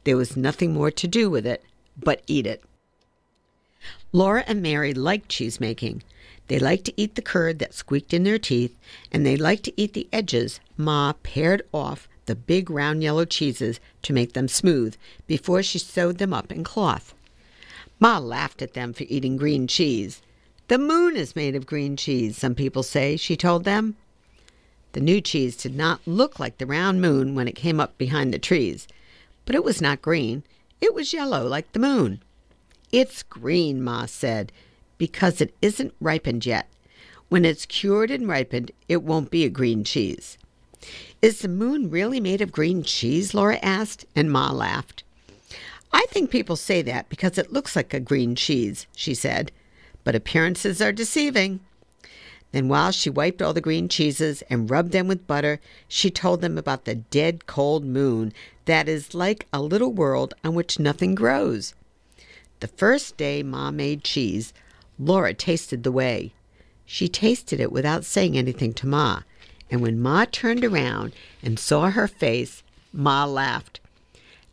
[0.05, 1.65] There was nothing more to do with it
[1.97, 2.63] but eat it.
[4.13, 6.03] Laura and Mary liked cheese making.
[6.47, 8.79] They liked to eat the curd that squeaked in their teeth,
[9.13, 13.81] and they liked to eat the edges Ma pared off the big round yellow cheeses
[14.03, 14.95] to make them smooth
[15.27, 17.15] before she sewed them up in cloth.
[18.01, 20.23] Ma laughed at them for eating green cheese.
[20.69, 23.97] The moon is made of green cheese, some people say, she told them.
[24.93, 28.35] The new cheese did not look like the round moon when it came up behind
[28.35, 28.87] the trees,
[29.47, 30.43] but it was not green.
[30.81, 32.21] It was yellow like the moon.
[32.93, 34.53] It's green, Ma said,
[34.99, 36.69] because it isn't ripened yet.
[37.31, 40.37] When it's cured and ripened, it won't be a green cheese.
[41.23, 43.33] Is the moon really made of green cheese?
[43.33, 45.03] Laura asked, and Ma laughed.
[45.93, 49.51] I think people say that because it looks like a green cheese, she said,
[50.09, 51.61] but appearances are deceiving.
[52.53, 56.41] Then, while she wiped all the green cheeses and rubbed them with butter, she told
[56.41, 58.33] them about the dead cold moon
[58.65, 61.75] that is like a little world on which nothing grows.
[62.61, 64.55] The first day Ma made cheese,
[64.99, 66.33] Laura tasted the whey.
[66.87, 69.25] She tasted it without saying anything to Ma,
[69.71, 72.63] and when Ma turned around and saw her face,
[72.95, 73.79] Ma laughed.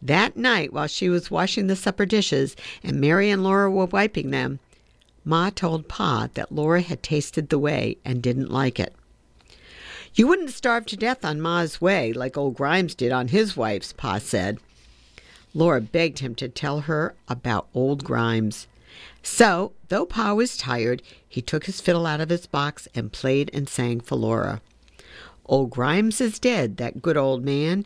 [0.02, 4.32] That night, while she was washing the supper dishes and Mary and Laura were wiping
[4.32, 4.60] them,
[5.26, 8.94] Ma told Pa that Laura had tasted the whey and didn't like it.
[10.14, 13.92] You wouldn't starve to death on Ma's whey like old Grimes did on his wife's,
[13.92, 14.60] Pa said.
[15.54, 18.68] Laura begged him to tell her about old Grimes.
[19.24, 23.50] So, though Pa was tired, he took his fiddle out of his box and played
[23.54, 24.62] and sang for Laura.
[25.48, 27.86] Old Grimes is dead, that good old man.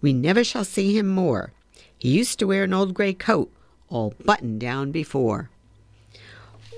[0.00, 1.52] We never shall see him more.
[1.98, 3.52] He used to wear an old gray coat,
[3.88, 5.50] all buttoned down before.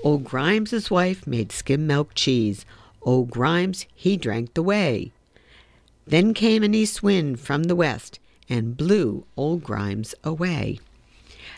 [0.03, 2.65] Old Grimes's wife made skim milk cheese.
[3.01, 5.11] Old Grimes, he drank the whey.
[6.05, 10.79] Then came an east wind from the west and blew old Grimes away.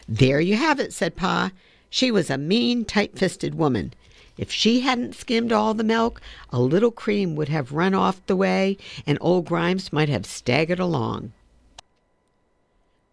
[0.07, 1.51] There you have it, said Pa.
[1.89, 3.93] She was a mean, tight fisted woman.
[4.37, 8.35] If she hadn't skimmed all the milk, a little cream would have run off the
[8.35, 11.33] whey, and old Grimes might have staggered along.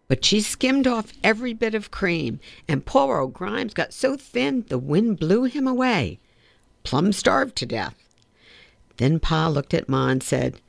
[0.07, 4.65] But she skimmed off every bit of cream, and poor old Grimes got so thin
[4.69, 6.19] the wind blew him away.
[6.83, 7.95] Plumb starved to death.
[8.97, 10.61] Then Pa looked at Ma and said,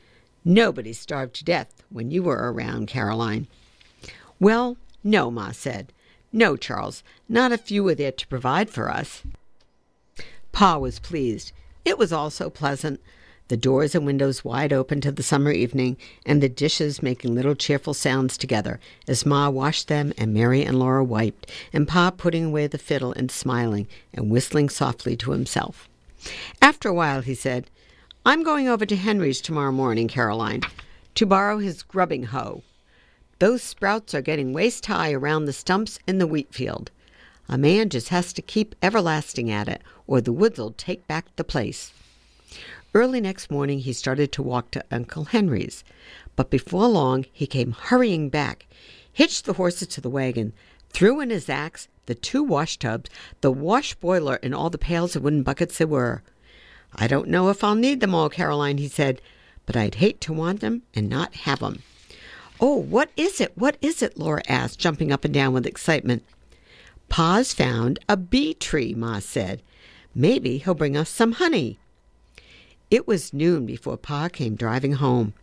[0.44, 3.46] Nobody starved to death when you were around, Caroline.
[4.40, 5.92] Well, no, Ma said.
[6.32, 9.22] No, Charles, not if you were there to provide for us.
[10.52, 11.52] Pa was pleased.
[11.84, 13.00] It was all so pleasant.
[13.48, 17.54] The doors and windows wide open to the summer evening, and the dishes making little
[17.54, 22.44] cheerful sounds together as Ma washed them and Mary and Laura wiped, and Pa putting
[22.44, 25.88] away the fiddle and smiling and whistling softly to himself.
[26.60, 27.70] After a while, he said,
[28.26, 30.60] I'm going over to Henry's tomorrow morning, Caroline,
[31.14, 32.62] to borrow his grubbing hoe.
[33.38, 36.90] Those sprouts are getting waist high around the stumps in the wheat field.
[37.48, 41.44] A man just has to keep everlasting at it, or the woods'll take back the
[41.44, 41.94] place.
[42.94, 45.84] Early next morning he started to walk to Uncle Henry's,
[46.36, 48.66] but before long he came hurrying back,
[49.12, 50.54] hitched the horses to the wagon,
[50.90, 53.10] threw in his axe, the two wash tubs,
[53.42, 56.22] the wash boiler, and all the pails and wooden buckets there were.
[56.94, 59.20] I don't know if I'll need them all, Caroline, he said,
[59.66, 61.82] but I'd hate to want them and not have 'em.
[62.58, 63.52] Oh, what is it?
[63.54, 64.18] What is it?
[64.18, 66.24] Laura asked, jumping up and down with excitement.
[67.10, 69.62] Pa's found a bee tree, Ma said.
[70.14, 71.78] Maybe he'll bring us some honey.
[72.90, 75.34] It was noon before Pa came driving home.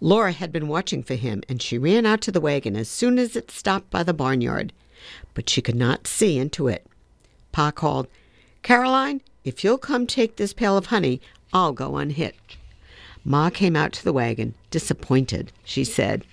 [0.00, 3.18] Laura had been watching for him, and she ran out to the wagon as soon
[3.18, 4.72] as it stopped by the barnyard,
[5.34, 6.86] but she could not see into it.
[7.52, 8.06] Pa called,
[8.62, 11.20] Caroline, if you'll come take this pail of honey,
[11.52, 12.56] I'll go unhitched.
[13.24, 15.52] Ma came out to the wagon, disappointed.
[15.64, 16.24] She said,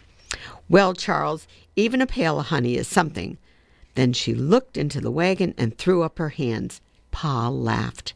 [0.70, 3.38] well, Charles, even a pail of honey is something.
[3.96, 6.82] Then she looked into the wagon and threw up her hands.
[7.12, 8.14] Pa laughed.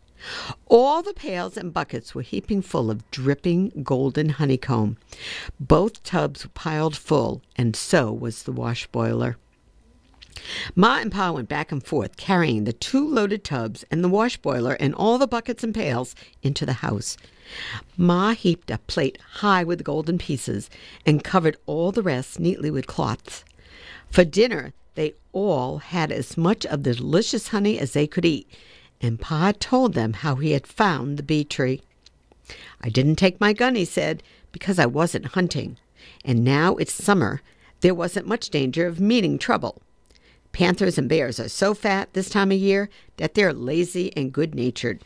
[0.67, 4.97] All the pails and buckets were heaping full of dripping golden honeycomb.
[5.59, 9.37] Both tubs were piled full, and so was the wash boiler.
[10.75, 14.37] Ma and Pa went back and forth, carrying the two loaded tubs and the wash
[14.37, 17.17] boiler and all the buckets and pails into the house.
[17.95, 20.69] Ma heaped a plate high with golden pieces
[21.05, 23.43] and covered all the rest neatly with cloths.
[24.11, 28.47] For dinner, they all had as much of the delicious honey as they could eat,
[29.01, 31.81] and Pa told them how he had found the bee tree.
[32.81, 35.77] I didn't take my gun, he said, because I wasn't hunting,
[36.23, 37.41] and now it's summer.
[37.81, 39.81] There wasn't much danger of meeting trouble.
[40.51, 44.55] Panthers and bears are so fat this time of year that they're lazy and good
[44.55, 45.03] natured.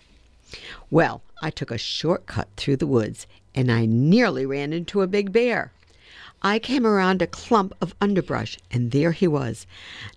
[0.89, 5.07] Well, I took a short cut through the woods and I nearly ran into a
[5.07, 5.73] big bear.
[6.41, 9.67] I came around a clump of underbrush and there he was,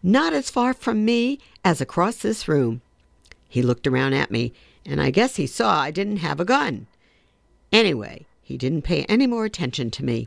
[0.02, 2.80] not as far from me as across this room.
[3.54, 4.52] He looked around at me
[4.84, 6.88] and I guess he saw I didn't have a gun.
[7.70, 10.26] Anyway, he didn't pay any more attention to me.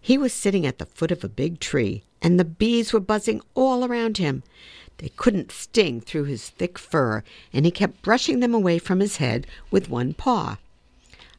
[0.00, 3.42] He was sitting at the foot of a big tree, and the bees were buzzing
[3.54, 4.44] all around him.
[4.96, 7.22] They couldn't sting through his thick fur,
[7.52, 10.56] and he kept brushing them away from his head with one paw.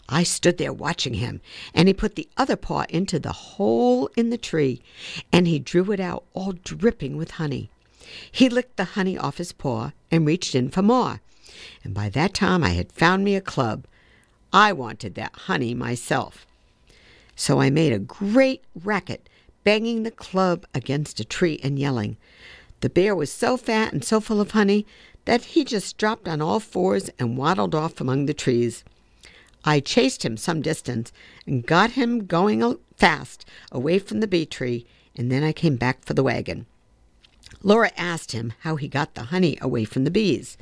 [0.07, 1.41] I stood there watching him,
[1.73, 4.83] and he put the other paw into the hole in the tree,
[5.31, 7.71] and he drew it out all dripping with honey.
[8.31, 11.21] He licked the honey off his paw and reached in for more,
[11.83, 13.85] and by that time I had found me a club.
[14.51, 16.45] I wanted that honey myself.
[17.35, 19.27] So I made a great racket,
[19.63, 22.17] banging the club against a tree and yelling.
[22.81, 24.85] The bear was so fat and so full of honey
[25.25, 28.83] that he just dropped on all fours and waddled off among the trees.
[29.65, 31.11] I chased him some distance
[31.47, 34.85] and got him going fast away from the bee tree,
[35.15, 36.65] and then I came back for the wagon.
[37.61, 40.57] Laura asked him how he got the honey away from the bees.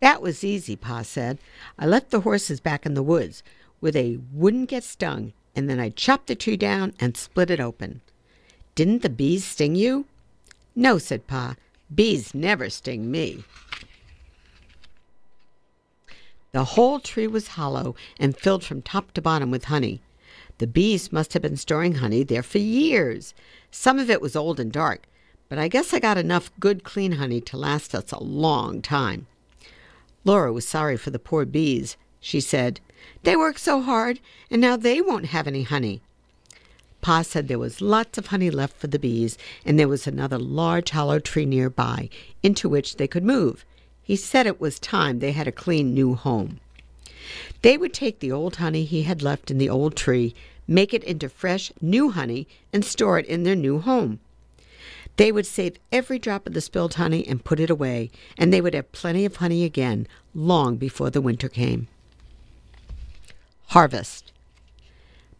[0.00, 1.38] That was easy, Pa said.
[1.78, 3.42] I left the horses back in the woods
[3.80, 7.60] where they wouldn't get stung, and then I chopped the tree down and split it
[7.60, 8.00] open.
[8.74, 10.06] Didn't the bees sting you?
[10.76, 11.56] No, said Pa.
[11.92, 13.44] Bees never sting me.
[16.52, 20.00] The whole tree was hollow and filled from top to bottom with honey.
[20.58, 23.34] The bees must have been storing honey there for years.
[23.70, 25.06] Some of it was old and dark,
[25.48, 29.26] but I guess I got enough good, clean honey to last us a long time.
[30.24, 31.96] Laura was sorry for the poor bees.
[32.20, 32.80] She said,
[33.22, 34.20] They worked so hard,
[34.50, 36.02] and now they won't have any honey.
[37.00, 40.38] Pa said there was lots of honey left for the bees, and there was another
[40.38, 42.10] large hollow tree nearby
[42.42, 43.64] into which they could move.
[44.02, 46.60] He said it was time they had a clean new home.
[47.62, 50.34] They would take the old honey he had left in the old tree,
[50.66, 54.20] make it into fresh, new honey, and store it in their new home.
[55.18, 58.60] They would save every drop of the spilled honey and put it away, and they
[58.60, 61.88] would have plenty of honey again long before the winter came.
[63.66, 64.30] Harvest.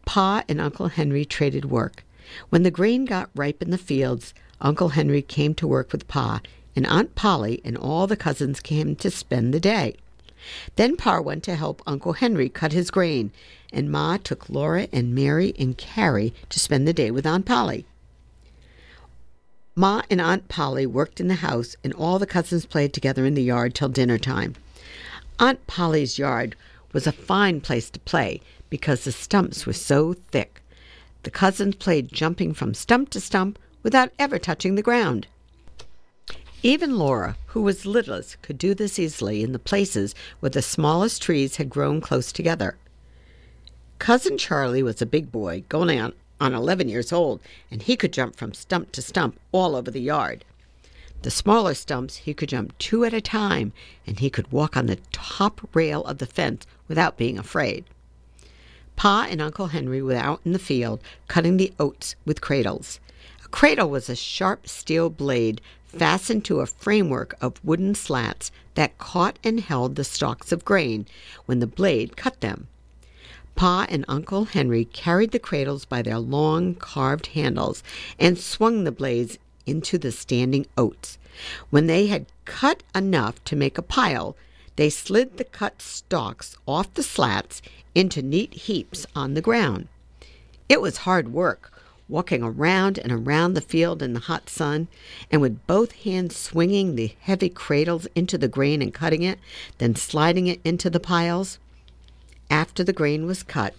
[0.03, 2.03] Pa and Uncle Henry traded work.
[2.49, 6.41] When the grain got ripe in the fields, Uncle Henry came to work with Pa
[6.75, 9.95] and Aunt Polly and all the cousins came to spend the day.
[10.75, 13.31] Then Pa went to help Uncle Henry cut his grain,
[13.71, 17.85] and Ma took Laura and Mary and Carrie to spend the day with Aunt Polly.
[19.79, 23.33] Ma and Aunt Polly worked in the house, and all the cousins played together in
[23.33, 24.55] the yard till dinner time.
[25.39, 26.57] Aunt Polly's yard
[26.91, 30.61] was a fine place to play because the stumps were so thick.
[31.23, 35.27] The cousins played jumping from stump to stump without ever touching the ground.
[36.61, 41.21] Even Laura, who was littlest, could do this easily in the places where the smallest
[41.21, 42.75] trees had grown close together.
[43.97, 48.13] Cousin Charlie was a big boy, going on, on 11 years old, and he could
[48.13, 50.45] jump from stump to stump all over the yard.
[51.21, 53.73] The smaller stumps he could jump two at a time,
[54.07, 57.83] and he could walk on the top rail of the fence without being afraid.
[58.95, 62.99] Pa and Uncle Henry were out in the field cutting the oats with cradles.
[63.43, 68.97] A cradle was a sharp steel blade fastened to a framework of wooden slats that
[68.97, 71.05] caught and held the stalks of grain
[71.45, 72.67] when the blade cut them.
[73.59, 77.83] Pa and Uncle Henry carried the cradles by their long carved handles
[78.17, 81.17] and swung the blades into the standing oats.
[81.69, 84.37] When they had cut enough to make a pile,
[84.77, 87.61] they slid the cut stalks off the slats
[87.93, 89.89] into neat heaps on the ground.
[90.69, 91.73] It was hard work,
[92.07, 94.87] walking around and around the field in the hot sun,
[95.29, 99.37] and with both hands swinging the heavy cradles into the grain and cutting it,
[99.79, 101.59] then sliding it into the piles.
[102.49, 103.75] After the grain was cut,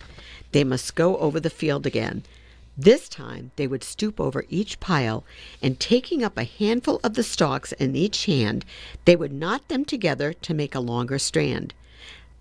[0.52, 2.24] they must go over the field again.
[2.78, 5.24] This time they would stoop over each pile,
[5.60, 8.64] and taking up a handful of the stalks in each hand,
[9.04, 11.74] they would knot them together to make a longer strand.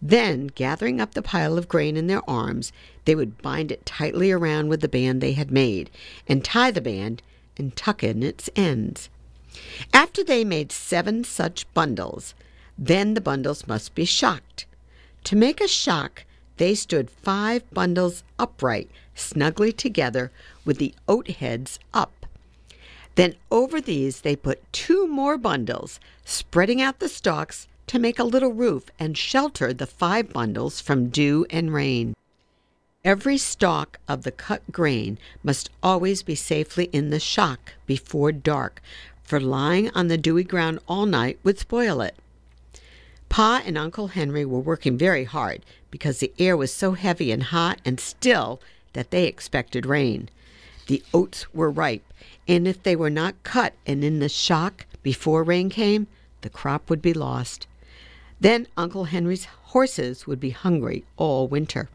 [0.02, 2.72] Then, gathering up the pile of grain in their arms,
[3.04, 5.90] they would bind it tightly around with the band they had made,
[6.28, 7.22] and tie the band
[7.58, 9.10] and tuck in its ends.
[9.94, 12.34] After they made seven such bundles,
[12.78, 14.66] then the bundles must be shocked.
[15.30, 16.24] To make a shock,
[16.58, 20.32] they stood five bundles upright, snugly together,
[20.66, 22.26] with the oat heads up.
[23.14, 28.24] Then over these they put two more bundles, spreading out the stalks to make a
[28.24, 32.16] little roof and shelter the five bundles from dew and rain.
[33.06, 38.82] Every stalk of the cut grain must always be safely in the shock before dark,
[39.22, 42.16] for lying on the dewy ground all night would spoil it.
[43.30, 47.44] Pa and Uncle Henry were working very hard because the air was so heavy and
[47.44, 48.60] hot and still
[48.94, 50.30] that they expected rain.
[50.88, 52.04] The oats were ripe,
[52.48, 56.08] and if they were not cut and in the shock before rain came,
[56.42, 57.68] the crop would be lost.
[58.40, 61.90] Then Uncle Henry's horses would be hungry all winter.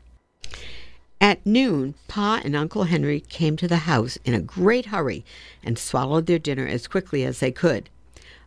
[1.20, 5.24] At noon, Pa and Uncle Henry came to the house in a great hurry
[5.62, 7.88] and swallowed their dinner as quickly as they could.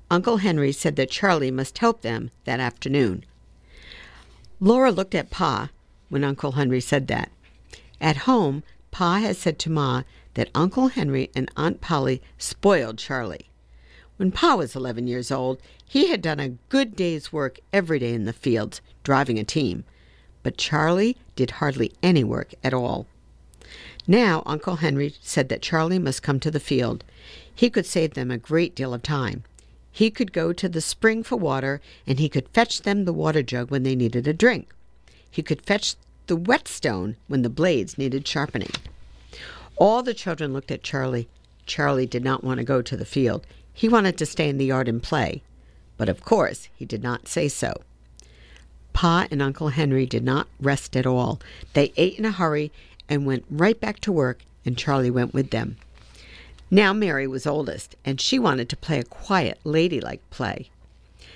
[0.10, 3.26] Uncle Henry said that Charlie must help them that afternoon.
[4.60, 5.70] Laura looked at Pa
[6.10, 7.30] when Uncle Henry said that.
[7.99, 10.03] At home, Pa had said to Ma
[10.36, 13.49] that Uncle Henry and Aunt Polly spoiled Charlie.
[14.16, 18.14] When Pa was 11 years old, he had done a good day's work every day
[18.14, 19.84] in the fields, driving a team.
[20.41, 23.08] But Charlie did hardly any work at all.
[24.08, 27.03] Now Uncle Henry said that Charlie must come to the field.
[27.53, 29.43] He could save them a great deal of time.
[29.98, 33.41] He could go to the spring for water, and he could fetch them the water
[33.41, 34.72] jug when they needed a drink.
[35.32, 35.95] He could fetch
[36.28, 38.70] the whetstone when the blades needed sharpening.
[39.76, 41.28] All the children looked at Charlie.
[41.66, 43.48] Charlie did not want to go to the field.
[43.74, 45.41] He wanted to stay in the yard and play.
[45.98, 47.74] But of course, he did not say so.
[48.93, 51.41] Pa and Uncle Henry did not rest at all.
[51.74, 52.72] They ate in a hurry
[53.10, 55.78] and went right back to work, and Charlie went with them.
[56.70, 60.70] Now Mary was oldest, and she wanted to play a quiet, ladylike play.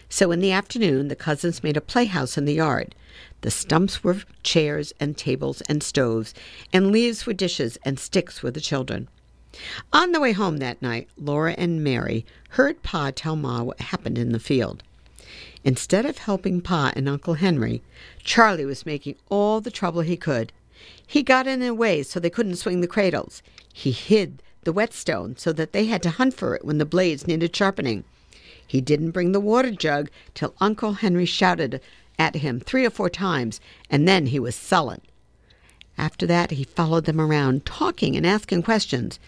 [0.09, 2.95] So in the afternoon, the cousins made a playhouse in the yard.
[3.41, 6.33] The stumps were chairs and tables and stoves,
[6.73, 9.07] and leaves were dishes, and sticks were the children.
[9.93, 14.17] On the way home that night, Laura and Mary heard Pa tell Ma what happened
[14.17, 14.83] in the field.
[15.63, 17.81] Instead of helping Pa and Uncle Henry,
[18.21, 20.51] Charlie was making all the trouble he could.
[21.07, 23.41] He got in their way so they couldn't swing the cradles.
[23.71, 27.27] He hid the whetstone so that they had to hunt for it when the blades
[27.27, 28.03] needed sharpening.
[28.65, 31.81] He didn't bring the water jug till Uncle Henry shouted
[32.17, 33.59] at him three or four times,
[33.89, 35.01] and then he was sullen.
[35.97, 39.19] After that, he followed them around, talking and asking questions.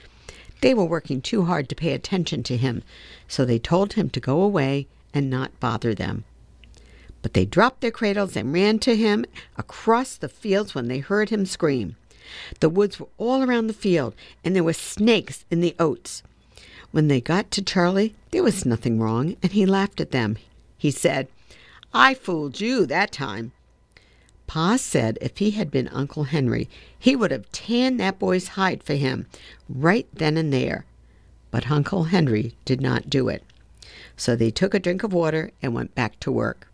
[0.62, 2.84] They were working too hard to pay attention to him,
[3.28, 6.24] so they told him to go away and not bother them.
[7.22, 9.26] But they dropped their cradles and ran to him
[9.58, 11.96] across the fields when they heard him scream.
[12.60, 14.14] The woods were all around the field,
[14.44, 16.24] and there were snakes in the oats.
[16.92, 20.38] When they got to Charlie, there was nothing wrong, and he laughed at them.
[20.78, 21.28] He said,
[21.94, 23.52] I fooled you that time.
[24.48, 26.70] Pa said if he had been Uncle Henry,
[27.00, 29.26] he would have tanned that boy's hide for him
[29.68, 30.86] right then and there.
[31.50, 33.44] But Uncle Henry did not do it.
[34.18, 36.68] So they took a drink of water and went back to work.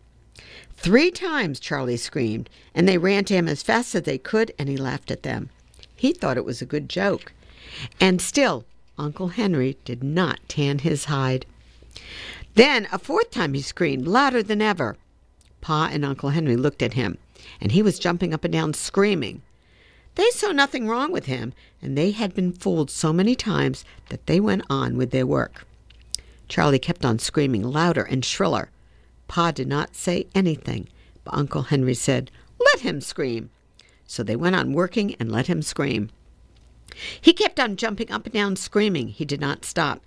[0.82, 4.66] Three times Charlie screamed, and they ran to him as fast as they could, and
[4.66, 5.50] he laughed at them.
[5.94, 7.34] He thought it was a good joke.
[8.00, 8.64] And still,
[8.96, 11.44] Uncle Henry did not tan his hide.
[12.54, 14.96] Then a fourth time he screamed, louder than ever.
[15.60, 17.18] Pa and Uncle Henry looked at him,
[17.60, 19.42] and he was jumping up and down screaming.
[20.14, 21.52] They saw nothing wrong with him,
[21.82, 25.66] and they had been fooled so many times that they went on with their work.
[26.48, 28.70] Charlie kept on screaming louder and shriller.
[29.30, 30.88] Pa did not say anything,
[31.22, 33.50] but Uncle Henry said, Let him scream.
[34.04, 36.10] So they went on working and let him scream.
[37.20, 39.06] He kept on jumping up and down screaming.
[39.06, 40.00] He did not stop.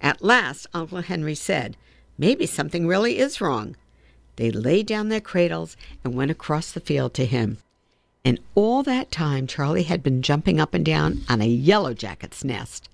[0.00, 1.76] At last, Uncle Henry said,
[2.18, 3.76] Maybe something really is wrong.
[4.34, 7.58] They laid down their cradles and went across the field to him.
[8.24, 12.42] And all that time, Charlie had been jumping up and down on a yellow jacket's
[12.42, 12.88] nest.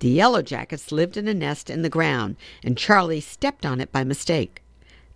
[0.00, 3.92] The yellow jackets lived in a nest in the ground, and Charlie stepped on it
[3.92, 4.64] by mistake.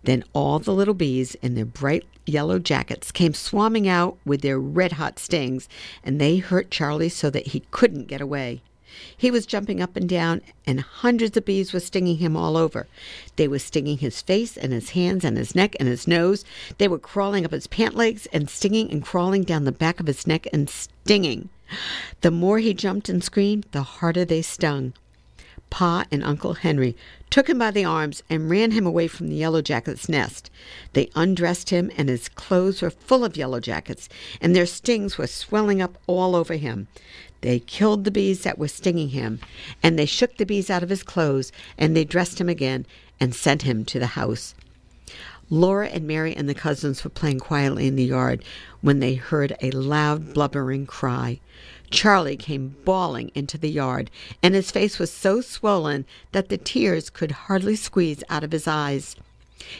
[0.05, 4.59] Then all the little bees in their bright yellow jackets came swarming out with their
[4.59, 5.67] red hot stings,
[6.03, 8.61] and they hurt Charlie so that he couldn't get away.
[9.17, 12.87] He was jumping up and down, and hundreds of bees were stinging him all over.
[13.35, 16.45] They were stinging his face and his hands and his neck and his nose.
[16.77, 20.07] They were crawling up his pant legs and stinging and crawling down the back of
[20.07, 21.49] his neck and stinging.
[22.21, 24.93] The more he jumped and screamed, the harder they stung.
[25.75, 26.95] Pa and Uncle Henry
[27.29, 30.49] took him by the arms and ran him away from the yellow jacket's nest.
[30.93, 34.07] They undressed him, and his clothes were full of yellow jackets,
[34.39, 36.87] and their stings were swelling up all over him.
[37.41, 39.41] They killed the bees that were stinging him,
[39.83, 42.85] and they shook the bees out of his clothes, and they dressed him again
[43.19, 44.55] and sent him to the house.
[45.49, 48.45] Laura and Mary and the cousins were playing quietly in the yard
[48.79, 51.41] when they heard a loud, blubbering cry.
[51.89, 54.09] Charlie came bawling into the yard,
[54.41, 58.67] and his face was so swollen that the tears could hardly squeeze out of his
[58.67, 59.15] eyes.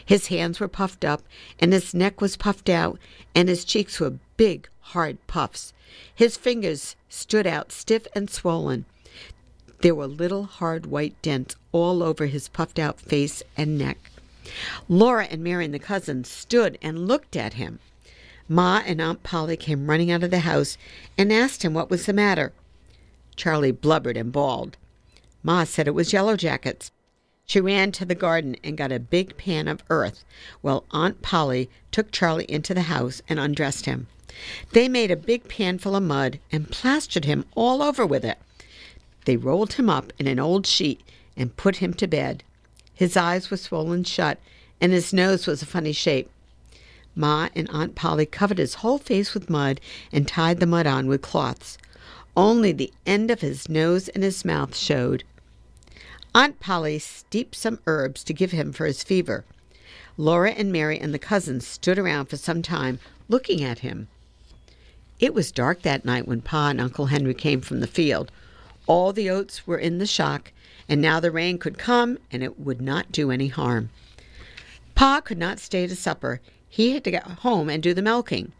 [0.06, 1.24] His hands were puffed up,
[1.60, 3.00] and his neck was puffed out,
[3.34, 5.74] and his cheeks were big, hard puffs.
[6.14, 8.86] His fingers stood out stiff and swollen.
[9.82, 14.10] There were little hard white dents all over his puffed out face and neck.
[14.88, 17.80] Laura and Mary and the cousins stood and looked at him.
[18.48, 20.78] Ma and Aunt Polly came running out of the house
[21.18, 22.54] and asked him what was the matter.
[23.36, 24.78] Charlie blubbered and bawled.
[25.44, 26.92] Ma said it was yellow jackets.
[27.46, 30.24] She ran to the garden and got a big pan of earth,
[30.62, 34.08] while Aunt Polly took Charlie into the house and undressed him.
[34.72, 38.38] They made a big pan full of mud and plastered him all over with it.
[39.26, 41.02] They rolled him up in an old sheet
[41.38, 42.44] and put him to bed.
[42.94, 44.40] His eyes were swollen shut,
[44.82, 46.30] and his nose was a funny shape.
[47.16, 49.80] Ma and Aunt Polly covered his whole face with mud
[50.12, 51.78] and tied the mud on with cloths.
[52.36, 55.24] Only the end of his nose and his mouth showed.
[56.34, 59.46] Aunt Polly steeped some herbs to give him for his fever.
[60.18, 63.00] Laura and Mary and the cousins stood around for some time
[63.30, 64.10] looking at him.
[65.20, 68.32] It was dark that night when Pa and Uncle Henry came from the field.
[68.86, 70.52] All the oats were in the shock,
[70.90, 73.90] and now the rain could come and it would not do any harm.
[74.94, 76.42] Pa could not stay to supper.
[76.76, 78.52] He had to get home and do the milking.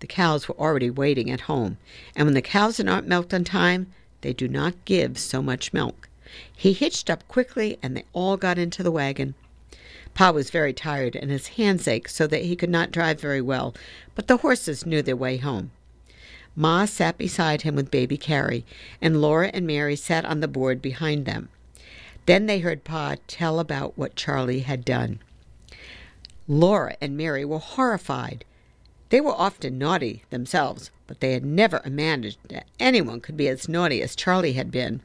[0.00, 1.78] The cows were already waiting at home,
[2.14, 3.86] and when the cows are not milked on time,
[4.20, 6.10] they do not give so much milk.
[6.54, 9.34] He hitched up quickly, and they all got into the wagon.
[10.12, 13.40] Pa was very tired, and his hands ached so that he could not drive very
[13.40, 13.74] well,
[14.14, 15.70] but the horses knew their way home.
[16.54, 18.66] Ma sat beside him with baby Carrie,
[19.00, 21.48] and Laura and Mary sat on the board behind them.
[22.26, 25.20] Then they heard Pa tell about what Charlie had done.
[26.46, 28.44] Laura and Mary were horrified.
[29.08, 33.68] They were often naughty themselves, but they had never imagined that anyone could be as
[33.68, 35.00] naughty as Charlie had been.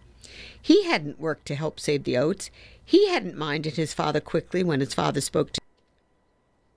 [0.61, 2.49] He hadn't worked to help save the oats.
[2.83, 5.67] He hadn't minded his father quickly when his father spoke to him.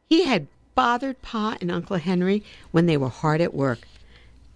[0.09, 3.81] He had bothered Pa and Uncle Henry when they were hard at work.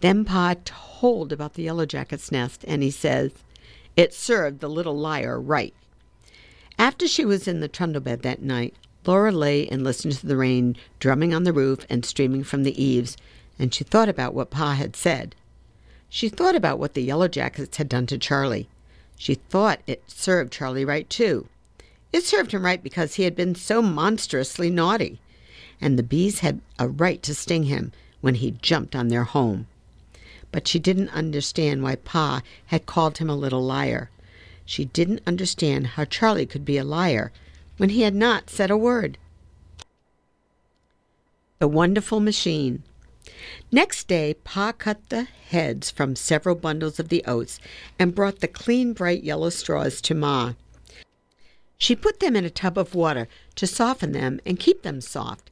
[0.01, 3.33] Then Pa told about the yellow jacket's nest, and he says,
[3.97, 5.75] It served the little liar right.
[6.79, 8.75] After she was in the trundle bed that night,
[9.07, 12.83] Laura lay and listened to the rain drumming on the roof and streaming from the
[12.83, 13.17] eaves,
[13.59, 15.35] and she thought about what Pa had said.
[16.09, 18.69] She thought about what the yellow jackets had done to Charlie.
[19.17, 21.47] She thought it served Charlie right, too.
[22.13, 25.21] It served him right because he had been so monstrously naughty,
[25.81, 29.67] and the bees had a right to sting him when he jumped on their home.
[30.51, 34.11] But she didn't understand why Pa had called him a little liar.
[34.65, 37.31] She didn't understand how Charlie could be a liar
[37.77, 39.19] when he had not said a word.
[41.59, 42.83] The Wonderful Machine.
[43.73, 47.59] Next day, Pa cut the heads from several bundles of the oats
[47.99, 50.53] and brought the clean, bright yellow straws to Ma.
[51.79, 55.51] She put them in a tub of water to soften them and keep them soft.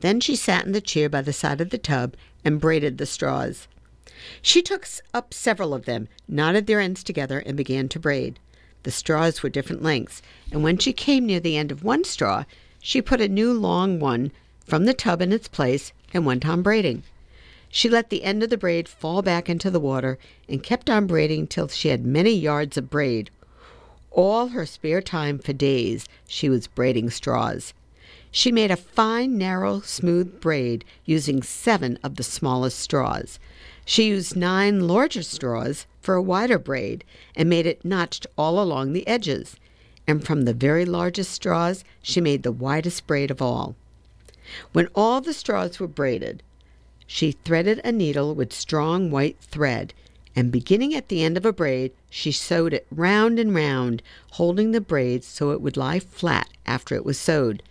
[0.00, 2.14] Then she sat in the chair by the side of the tub
[2.44, 3.66] and braided the straws.
[4.42, 8.38] She took up several of them, knotted their ends together, and began to braid.
[8.84, 10.22] The straws were different lengths,
[10.52, 12.44] and when she came near the end of one straw,
[12.80, 14.30] she put a new long one
[14.64, 17.02] from the tub in its place and went on braiding.
[17.70, 20.18] She let the end of the braid fall back into the water
[20.48, 23.30] and kept on braiding till she had many yards of braid.
[24.10, 27.74] All her spare time for days she was braiding straws.
[28.30, 33.38] She made a fine, narrow, smooth braid using seven of the smallest straws.
[33.86, 37.04] She used nine larger straws for a wider braid
[37.36, 39.56] and made it notched all along the edges.
[40.06, 43.76] And from the very largest straws, she made the widest braid of all.
[44.72, 46.42] When all the straws were braided,
[47.06, 49.92] she threaded a needle with strong white thread,
[50.34, 54.72] and beginning at the end of a braid, she sewed it round and round, holding
[54.72, 57.62] the braid so it would lie flat after it was sewed.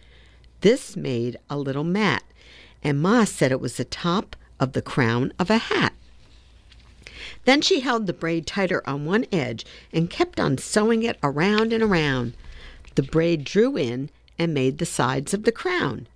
[0.62, 2.24] This made a little mat,
[2.84, 5.94] and Ma said it was the top of the crown of a hat.
[7.46, 11.74] Then she held the braid tighter on one edge and kept on sewing it around
[11.74, 12.34] and around.
[12.96, 16.08] The braid drew in and made the sides of the crown.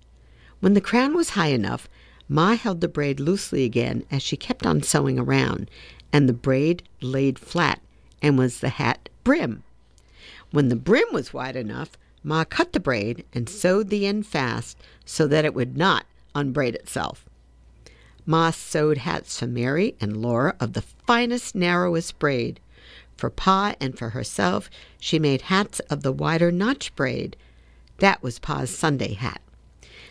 [0.60, 1.88] When the crown was high enough,
[2.28, 5.70] Ma held the braid loosely again as she kept on sewing around,
[6.12, 7.80] and the braid laid flat
[8.20, 9.62] and was the hat brim.
[10.50, 14.76] When the brim was wide enough, Ma cut the braid and sewed the end fast
[15.04, 17.27] so that it would not unbraid itself.
[18.28, 22.60] Ma sewed hats for Mary and Laura of the finest, narrowest braid.
[23.16, 24.68] For Pa and for herself,
[25.00, 27.38] she made hats of the wider notch braid.
[28.00, 29.40] That was Pa's Sunday hat.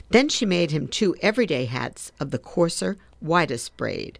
[0.10, 4.18] Then she made him two everyday hats of the coarser, widest braid.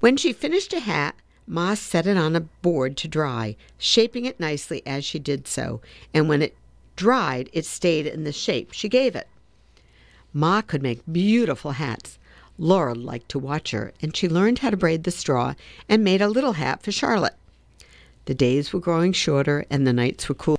[0.00, 1.14] When she finished a hat,
[1.46, 5.80] Ma set it on a board to dry, shaping it nicely as she did so,
[6.12, 6.56] and when it
[6.96, 9.28] dried, it stayed in the shape she gave it.
[10.32, 12.18] Ma could make beautiful hats.
[12.58, 15.54] Laura liked to watch her, and she learned how to braid the straw
[15.88, 17.34] and made a little hat for Charlotte.
[18.26, 20.58] The days were growing shorter and the nights were cool.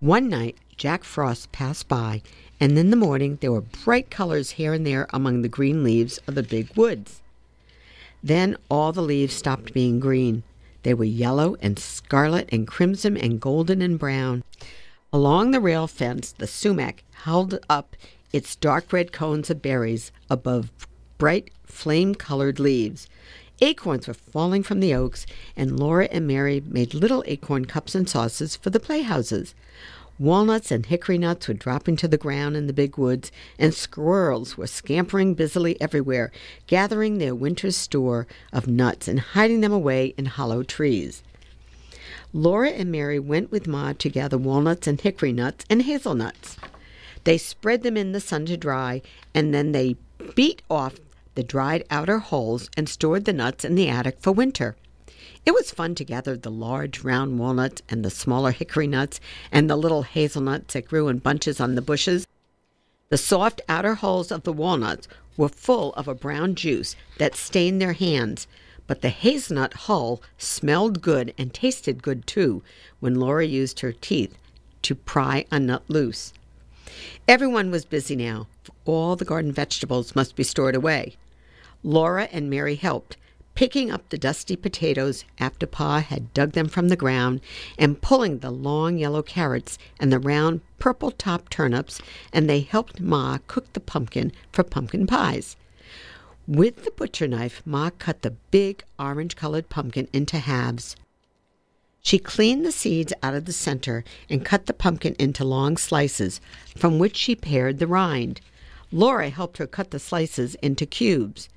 [0.00, 2.22] One night, Jack Frost passed by
[2.60, 6.18] and in the morning there were bright colors here and there among the green leaves
[6.26, 7.22] of the big woods.
[8.22, 10.42] Then all the leaves stopped being green.
[10.82, 14.44] They were yellow and scarlet and crimson and golden and brown.
[15.12, 17.96] Along the rail fence, the sumac held up
[18.32, 20.70] its dark red cones of berries above
[21.18, 23.08] bright flame colored leaves.
[23.60, 28.08] Acorns were falling from the oaks, and Laura and Mary made little acorn cups and
[28.08, 29.54] saucers for the playhouses.
[30.18, 34.56] Walnuts and hickory nuts were dropping to the ground in the big woods, and squirrels
[34.56, 36.30] were scampering busily everywhere,
[36.66, 41.22] gathering their winter's store of nuts and hiding them away in hollow trees.
[42.32, 46.56] Laura and Mary went with Ma to gather walnuts and hickory nuts and hazelnuts.
[47.24, 49.02] They spread them in the sun to dry,
[49.34, 49.96] and then they
[50.34, 50.96] beat off
[51.34, 54.76] the dried outer hulls and stored the nuts in the attic for winter.
[55.46, 59.68] It was fun to gather the large round walnuts and the smaller hickory nuts and
[59.68, 62.26] the little hazelnuts that grew in bunches on the bushes.
[63.08, 67.80] The soft outer hulls of the walnuts were full of a brown juice that stained
[67.80, 68.46] their hands,
[68.86, 72.62] but the hazelnut hull smelled good and tasted good too
[73.00, 74.36] when Laura used her teeth
[74.82, 76.32] to pry a nut loose.
[77.28, 81.16] Everyone was busy now, for all the garden vegetables must be stored away.
[81.82, 83.16] Laura and Mary helped,
[83.54, 87.40] picking up the dusty potatoes after Pa had dug them from the ground,
[87.78, 92.00] and pulling the long yellow carrots and the round purple top turnips,
[92.32, 95.56] and they helped Ma cook the pumpkin for pumpkin pies.
[96.46, 100.96] With the butcher knife, Ma cut the big orange colored pumpkin into halves.
[102.02, 106.40] She cleaned the seeds out of the center and cut the pumpkin into long slices,
[106.76, 108.40] from which she pared the rind.
[108.90, 111.48] Laura helped her cut the slices into cubes.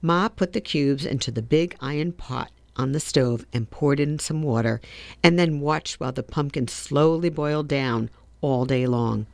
[0.00, 4.18] Ma put the cubes into the big iron pot on the stove and poured in
[4.18, 4.80] some water,
[5.22, 8.10] and then watched while the pumpkin slowly boiled down
[8.40, 9.26] all day long.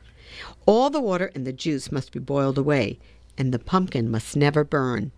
[0.65, 2.99] All the water and the juice must be boiled away,
[3.37, 5.11] and the pumpkin must never burn.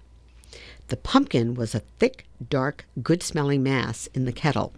[0.87, 4.73] The pumpkin was a thick, dark, good smelling mass in the kettle.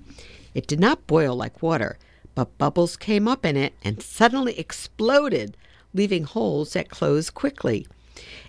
[0.55, 1.99] It did not boil like water,
[2.33, 5.55] but bubbles came up in it and suddenly exploded,
[5.93, 7.85] leaving holes that closed quickly.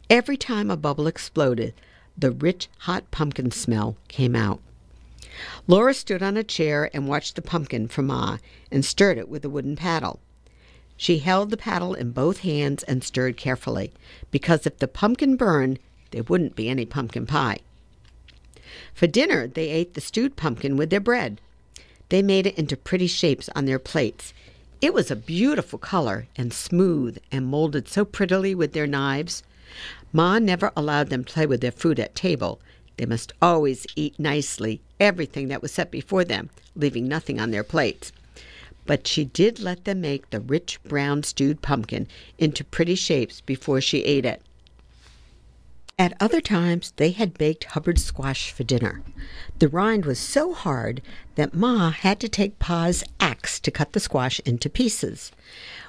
[0.09, 1.75] Every time a bubble exploded,
[2.17, 4.61] the rich, hot pumpkin smell came out.
[5.67, 8.39] Laura stood on a chair and watched the pumpkin for Ma ah,
[8.71, 10.21] and stirred it with a wooden paddle.
[10.97, 13.93] She held the paddle in both hands and stirred carefully,
[14.31, 15.79] because if the pumpkin burned,
[16.13, 17.59] there wouldn't be any pumpkin pie.
[18.95, 21.41] For dinner, they ate the stewed pumpkin with their bread.
[22.09, 24.33] They made it into pretty shapes on their plates.
[24.81, 29.43] It was a beautiful color and smooth and molded so prettily with their knives.
[30.13, 32.61] Ma never allowed them to play with their food at table.
[32.97, 37.65] They must always eat nicely everything that was set before them, leaving nothing on their
[37.65, 38.13] plates.
[38.87, 42.07] But she did let them make the rich brown stewed pumpkin
[42.39, 44.41] into pretty shapes before she ate it.
[45.99, 49.03] At other times, they had baked Hubbard squash for dinner.
[49.61, 51.01] The rind was so hard
[51.37, 55.33] that Ma had to take Pa's axe to cut the squash into pieces.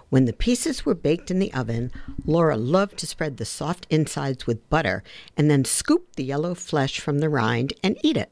[0.09, 1.91] When the pieces were baked in the oven,
[2.25, 5.03] Laura loved to spread the soft insides with butter
[5.35, 8.31] and then scoop the yellow flesh from the rind and eat it.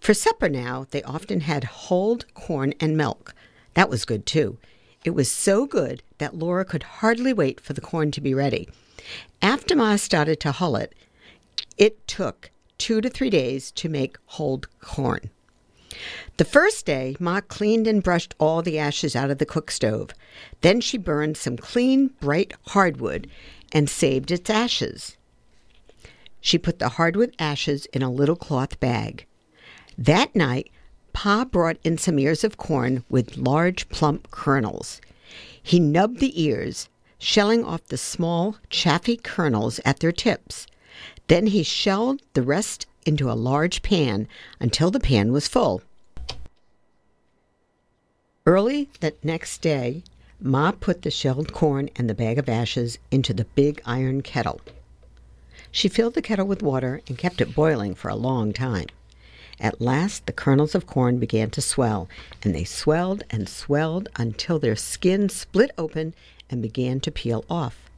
[0.00, 3.36] For supper now, they often had hulled corn and milk.
[3.74, 4.58] That was good too.
[5.04, 8.68] It was so good that Laura could hardly wait for the corn to be ready.
[9.40, 10.94] After Ma started to hull it,
[11.76, 15.30] it took two to three days to make hulled corn.
[16.36, 20.10] The first day, Ma cleaned and brushed all the ashes out of the cook stove.
[20.62, 23.28] Then she burned some clean, bright hardwood
[23.72, 25.16] and saved its ashes.
[26.40, 29.26] She put the hardwood ashes in a little cloth bag.
[29.96, 30.70] That night,
[31.12, 35.00] Pa brought in some ears of corn with large, plump kernels.
[35.62, 36.88] He nubbed the ears,
[37.22, 40.66] shelling off the small, chaffy kernels at their tips.
[41.28, 44.26] Then he shelled the rest into a large pan
[44.58, 45.82] until the pan was full.
[48.44, 50.02] Early the next day,
[50.40, 54.60] Ma put the shelled corn and the bag of ashes into the big iron kettle.
[55.70, 58.86] She filled the kettle with water and kept it boiling for a long time.
[59.60, 62.08] At last, the kernels of corn began to swell,
[62.42, 66.14] and they swelled and swelled until their skin split open
[66.52, 67.90] and began to peel off.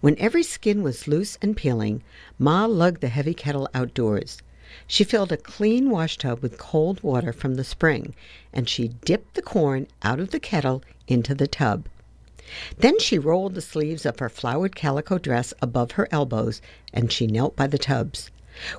[0.00, 2.02] When every skin was loose and peeling,
[2.38, 4.42] Ma lugged the heavy kettle outdoors.
[4.86, 8.14] She filled a clean washtub with cold water from the spring,
[8.52, 11.86] and she dipped the corn out of the kettle into the tub.
[12.78, 16.60] Then she rolled the sleeves of her flowered calico dress above her elbows,
[16.92, 18.30] and she knelt by the tubs.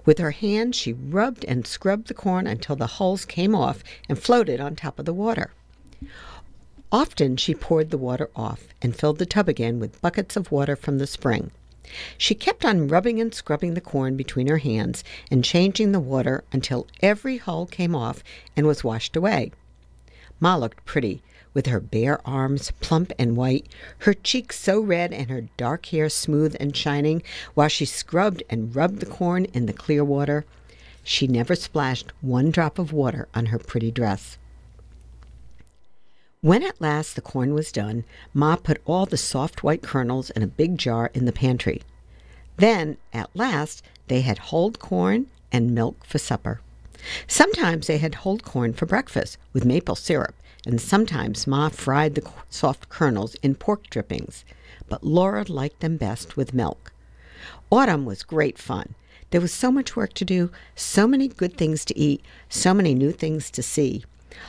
[0.06, 4.20] With her hands, she rubbed and scrubbed the corn until the hulls came off and
[4.20, 5.52] floated on top of the water.
[6.94, 10.76] Often she poured the water off and filled the tub again with buckets of water
[10.76, 11.50] from the spring.
[12.20, 16.44] She kept on rubbing and scrubbing the corn between her hands and changing the water
[16.52, 18.24] until every hull came off
[18.56, 19.52] and was washed away.
[20.40, 21.24] Ma looked pretty,
[21.56, 23.68] with her bare arms plump and white,
[24.00, 27.24] her cheeks so red and her dark hair smooth and shining,
[27.56, 30.46] while she scrubbed and rubbed the corn in the clear water.
[31.04, 34.38] She never splashed one drop of water on her pretty dress.
[36.44, 40.44] When at last the corn was done, Ma put all the soft white kernels in
[40.44, 41.84] a big jar in the pantry.
[42.58, 46.60] Then, at last, they had hulled corn and milk for supper.
[47.28, 50.36] Sometimes they had hulled corn for breakfast with maple syrup,
[50.66, 54.44] and sometimes Ma fried the soft kernels in pork drippings,
[54.90, 56.92] but Laura liked them best with milk.
[57.72, 58.96] Autumn was great fun.
[59.32, 62.94] There was so much work to do, so many good things to eat, so many
[62.94, 64.04] new things to see.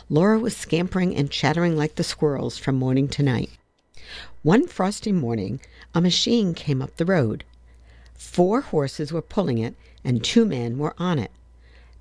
[0.09, 3.51] Laura was scampering and chattering like the squirrels from morning to night.
[4.43, 5.61] One frosty morning,
[5.95, 7.45] a machine came up the road.
[8.15, 9.75] Four horses were pulling it,
[10.05, 11.31] and two men were on it.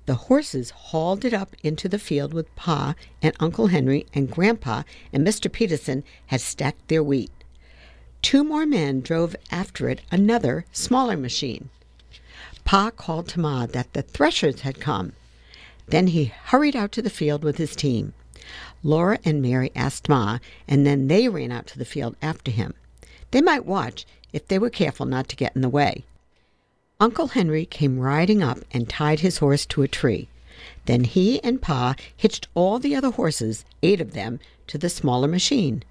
[0.06, 4.82] The horses hauled it up into the field with Pa and Uncle Henry, and Grandpa
[5.12, 5.50] and Mr.
[5.50, 7.30] Peterson had stacked their wheat.
[8.20, 11.70] Two more men drove after it another, smaller machine.
[12.64, 15.12] Pa called to Ma that the threshers had come.
[15.86, 18.14] Then he hurried out to the field with his team.
[18.82, 22.74] Laura and Mary asked Ma, and then they ran out to the field after him.
[23.30, 26.04] They might watch if they were careful not to get in the way.
[27.00, 30.28] Uncle Henry came riding up and tied his horse to a tree.
[30.86, 35.28] Then he and Pa hitched all the other horses, eight of them, to the smaller
[35.28, 35.82] machine.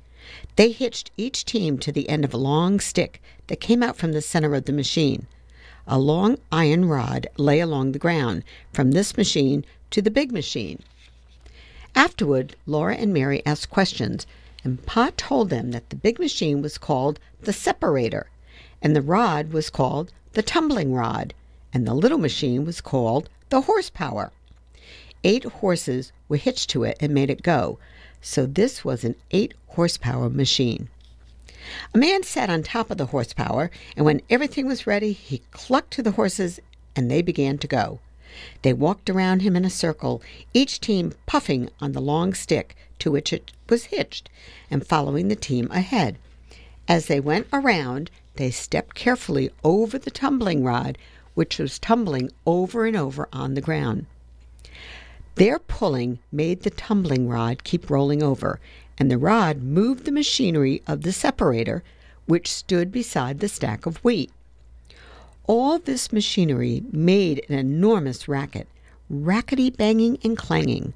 [0.56, 4.14] They hitched each team to the end of a long stick that came out from
[4.14, 5.28] the center of the machine.
[5.86, 10.82] A long iron rod lay along the ground from this machine to the big machine.
[11.96, 14.26] Afterward, Laura and Mary asked questions,
[14.64, 18.28] and Pa told them that the big machine was called the separator,
[18.82, 21.36] and the rod was called the tumbling rod,
[21.72, 24.32] and the little machine was called the horsepower.
[25.24, 27.78] Eight horses were hitched to it and made it go,
[28.20, 30.90] so this was an eight horsepower machine.
[31.94, 35.92] A man sat on top of the horsepower, and when everything was ready, he clucked
[35.92, 36.60] to the horses
[36.96, 38.00] and they began to go.
[38.62, 40.22] They walked around him in a circle,
[40.54, 44.30] each team puffing on the long stick to which it was hitched,
[44.72, 46.18] and following the team ahead.
[46.88, 50.98] As they went around, they stepped carefully over the tumbling rod,
[51.34, 54.06] which was tumbling over and over on the ground.
[55.36, 58.60] Their pulling made the tumbling rod keep rolling over,
[58.98, 61.84] and the rod moved the machinery of the separator,
[62.26, 64.32] which stood beside the stack of wheat.
[65.46, 68.68] All this machinery made an enormous racket,
[69.10, 70.94] rackety banging and clanging.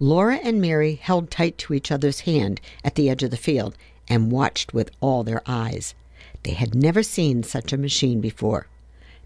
[0.00, 3.76] Laura and Mary held tight to each other's hand at the edge of the field
[4.08, 5.94] and watched with all their eyes.
[6.42, 8.66] They had never seen such a machine before.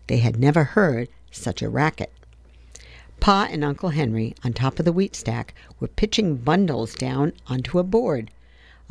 [0.06, 2.12] They had never heard such a racket.
[3.20, 7.78] Pa and Uncle Henry, on top of the wheat stack, were pitching bundles down onto
[7.78, 8.30] a board.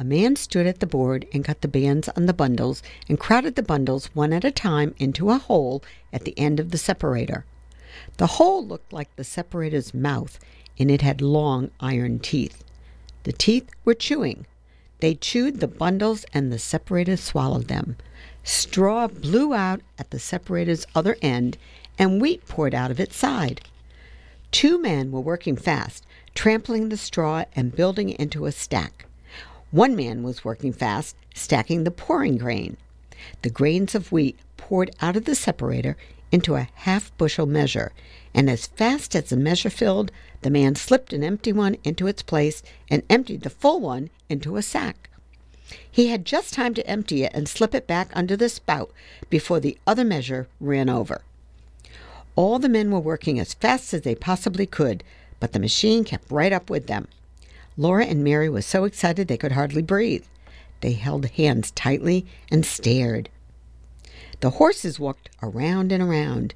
[0.02, 3.54] A man stood at the board and cut the bands on the bundles and crowded
[3.54, 7.46] the bundles one at a time into a hole at the end of the separator.
[8.18, 10.40] The hole looked like the separator's mouth,
[10.80, 12.64] and it had long iron teeth.
[13.26, 14.48] The teeth were chewing.
[15.02, 17.96] They chewed the bundles, and the separator swallowed them.
[18.44, 21.60] Straw blew out at the separator's other end,
[22.00, 23.62] and wheat poured out of its side.
[24.50, 29.06] Two men were working fast, trampling the straw and building it into a stack.
[29.72, 32.76] One man was working fast, stacking the pouring grain.
[33.42, 35.96] The grains of wheat poured out of the separator
[36.30, 37.94] into a half bushel measure,
[38.34, 40.12] and as fast as the measure filled,
[40.42, 44.58] the man slipped an empty one into its place and emptied the full one into
[44.58, 45.10] a sack.
[45.90, 48.92] He had just time to empty it and slip it back under the spout
[49.30, 51.22] before the other measure ran over.
[52.36, 55.02] All the men were working as fast as they possibly could,
[55.40, 57.08] but the machine kept right up with them.
[57.78, 60.26] Laura and Mary were so excited they could hardly breathe.
[60.82, 63.30] They held hands tightly and stared.
[64.42, 66.54] The horses walked around and around.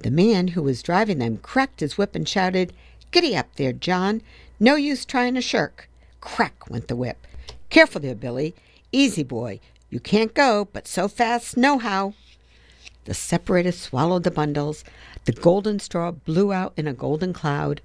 [0.00, 2.72] The man who was driving them cracked his whip and shouted,
[3.10, 4.22] Giddy up there, John.
[4.58, 5.88] No use trying to shirk.
[6.20, 7.26] Crack went the whip.
[7.70, 8.54] Careful there, Billy.
[8.90, 9.60] Easy, boy.
[9.90, 12.14] You can't go, but so fast, nohow.
[13.04, 14.82] The separator swallowed the bundles.
[15.26, 17.80] The golden straw blew out in a golden cloud.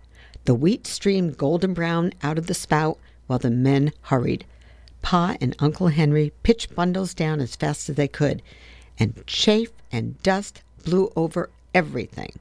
[0.46, 4.44] The wheat streamed golden brown out of the spout while the men hurried.
[5.04, 8.42] Pa and Uncle Henry pitched bundles down as fast as they could,
[8.98, 12.39] and chaff and dust blew over everything.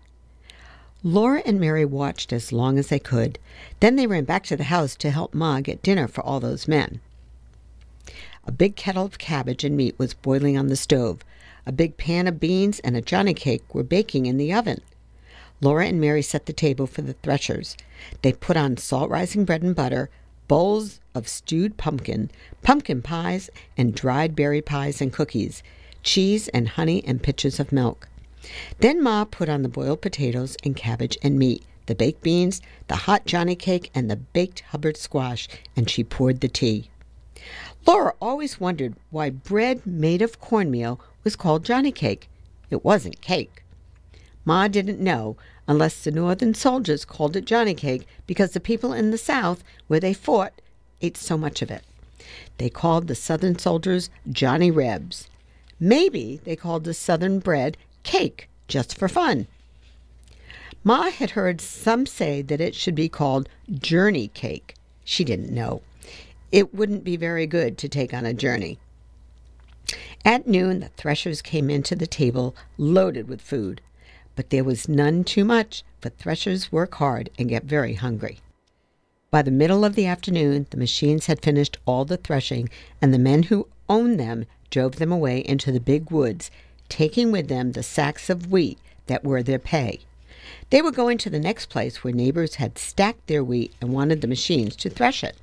[1.03, 3.38] Laura and Mary watched as long as they could.
[3.80, 6.66] Then they ran back to the house to help Ma get dinner for all those
[6.66, 7.01] men.
[8.46, 11.22] A big kettle of cabbage and meat was boiling on the stove.
[11.66, 14.80] A big pan of beans and a johnny cake were baking in the oven.
[15.61, 17.76] Laura and Mary set the table for the threshers.
[18.22, 20.11] They put on salt rising bread and butter,
[20.48, 22.30] bowls of stewed pumpkin,
[22.62, 25.62] pumpkin pies, and dried berry pies and cookies,
[26.03, 28.09] cheese and honey and pitchers of milk.
[28.78, 32.94] Then Ma put on the boiled potatoes and cabbage and meat the baked beans, the
[32.94, 36.88] hot Johnny cake, and the baked Hubbard squash, and she poured the tea.
[37.84, 42.28] Laura always wondered why bread made of cornmeal was called Johnny cake.
[42.70, 43.64] It wasn't cake.
[44.44, 45.36] Ma didn't know
[45.70, 50.00] unless the Northern soldiers called it Johnny cake because the people in the South, where
[50.00, 50.60] they fought,
[51.00, 51.84] ate so much of it.
[52.58, 55.28] They called the Southern soldiers Johnny Rebs.
[55.78, 59.46] Maybe they called the Southern bread cake just for fun.
[60.82, 64.74] Ma had heard some say that it should be called journey cake.
[65.04, 65.82] She didn't know.
[66.50, 68.80] It wouldn't be very good to take on a journey.
[70.24, 73.80] At noon, the threshers came into the table loaded with food,
[74.37, 78.39] but there was none too much, for threshers work hard and get very hungry.
[79.31, 82.68] By the middle of the afternoon, the machines had finished all the threshing,
[83.01, 86.51] and the men who owned them drove them away into the big woods,
[86.89, 90.01] taking with them the sacks of wheat that were their pay.
[90.70, 94.20] They were going to the next place where neighbors had stacked their wheat and wanted
[94.20, 95.37] the machines to thresh it.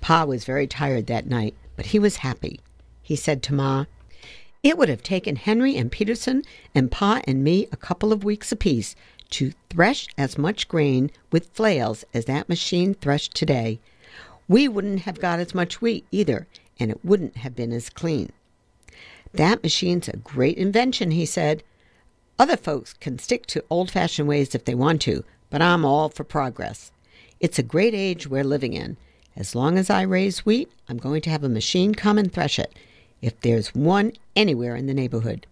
[0.00, 2.60] Pa was very tired that night, but he was happy.
[3.02, 3.86] He said to Ma,
[4.66, 6.42] It would have taken Henry and Peterson
[6.74, 8.96] and Pa and me a couple of weeks apiece
[9.30, 13.78] to thresh as much grain with flails as that machine threshed today.
[14.48, 16.48] We wouldn't have got as much wheat either,
[16.80, 18.32] and it wouldn't have been as clean.
[19.32, 21.62] That machine's a great invention, he said.
[22.36, 26.08] Other folks can stick to old fashioned ways if they want to, but I'm all
[26.08, 26.90] for progress.
[27.38, 28.96] It's a great age we're living in.
[29.36, 32.58] As long as I raise wheat, I'm going to have a machine come and thresh
[32.58, 32.74] it,
[33.22, 35.46] if there's one anywhere in the neighborhood.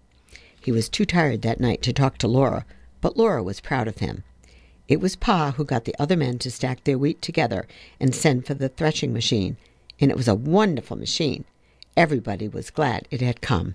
[0.60, 2.64] He was too tired that night to talk to Laura,
[3.00, 4.24] but Laura was proud of him.
[4.88, 7.66] It was Pa who got the other men to stack their wheat together
[7.98, 9.56] and send for the threshing machine,
[10.00, 11.44] and it was a wonderful machine.
[11.96, 13.74] Everybody was glad it had come.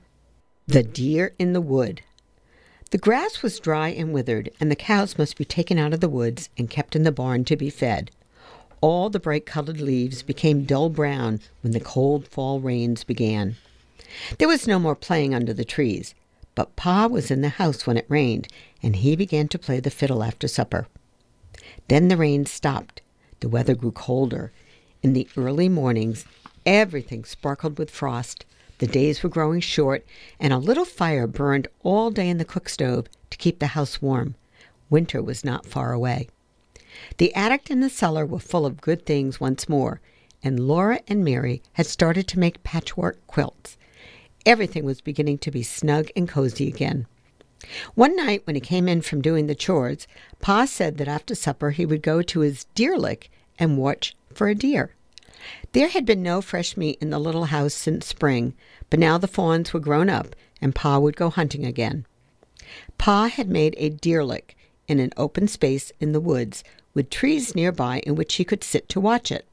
[0.67, 2.01] The deer in the wood.
[2.91, 6.09] The grass was dry and withered, and the cows must be taken out of the
[6.09, 8.11] woods and kept in the barn to be fed.
[8.81, 13.57] All the bright colored leaves became dull brown when the cold fall rains began.
[14.37, 16.15] There was no more playing under the trees,
[16.55, 18.47] but Pa was in the house when it rained,
[18.81, 20.87] and he began to play the fiddle after supper.
[21.87, 23.01] Then the rain stopped.
[23.39, 24.51] The weather grew colder.
[25.01, 26.25] In the early mornings,
[26.65, 28.45] everything sparkled with frost.
[28.79, 30.05] The days were growing short,
[30.39, 34.01] and a little fire burned all day in the cook stove to keep the house
[34.01, 34.35] warm.
[34.89, 36.29] Winter was not far away.
[37.17, 40.01] The attic and the cellar were full of good things once more,
[40.43, 43.77] and Laura and Mary had started to make patchwork quilts.
[44.45, 47.07] Everything was beginning to be snug and cozy again.
[47.93, 50.07] One night when he came in from doing the chores,
[50.39, 54.47] Pa said that after supper he would go to his deer lick and watch for
[54.47, 54.95] a deer.
[55.73, 58.53] There had been no fresh meat in the little house since spring,
[58.89, 62.05] but now the fawns were grown up and Pa would go hunting again.
[62.97, 64.55] Pa had made a deer lick
[64.87, 66.63] in an open space in the woods
[66.93, 69.45] with trees nearby in which he could sit to watch it.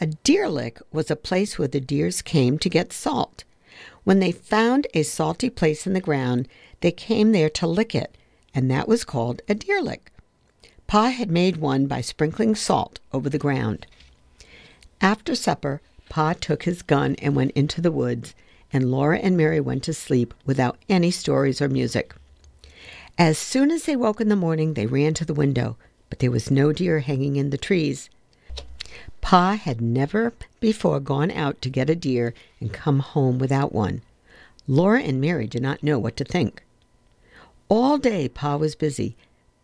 [0.00, 3.44] A deer lick was a place where the deers came to get salt.
[4.04, 6.46] When they found a salty place in the ground,
[6.80, 8.16] they came there to lick it,
[8.54, 10.12] and that was called a deer lick.
[10.86, 13.86] Pa had made one by sprinkling salt over the ground.
[15.00, 18.34] After supper, Pa took his gun and went into the woods,
[18.72, 22.14] and Laura and Mary went to sleep without any stories or music.
[23.16, 25.76] As soon as they woke in the morning, they ran to the window,
[26.10, 28.10] but there was no deer hanging in the trees.
[29.24, 34.02] Pa had never before gone out to get a deer and come home without one.
[34.68, 36.62] Laura and Mary did not know what to think.
[37.70, 39.16] All day Pa was busy,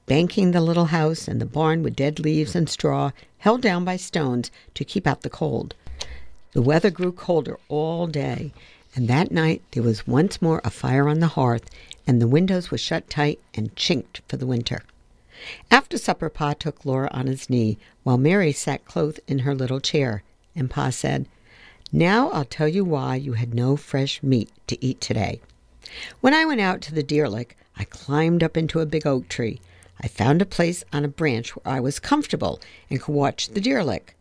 [0.06, 3.98] banking the little house and the barn with dead leaves and straw held down by
[3.98, 5.74] stones to keep out the cold.
[6.52, 8.54] The weather grew colder all day,
[8.96, 11.68] and that night there was once more a fire on the hearth,
[12.06, 14.80] and the windows were shut tight and chinked for the winter.
[15.70, 19.80] After supper, Pa took Laura on his knee, while Mary sat close in her little
[19.80, 20.22] chair,
[20.54, 21.26] and Pa said,
[21.92, 25.40] Now I'll tell you why you had no fresh meat to eat today.
[26.20, 29.28] When I went out to the deer lick, I climbed up into a big oak
[29.28, 29.60] tree.
[30.02, 32.60] I found a place on a branch where I was comfortable
[32.90, 34.14] and could watch the deer lick.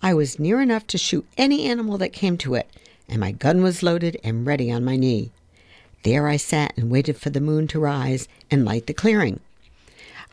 [0.00, 2.68] I was near enough to shoot any animal that came to it,
[3.08, 5.32] and my gun was loaded and ready on my knee.
[6.02, 9.40] There I sat and waited for the moon to rise and light the clearing.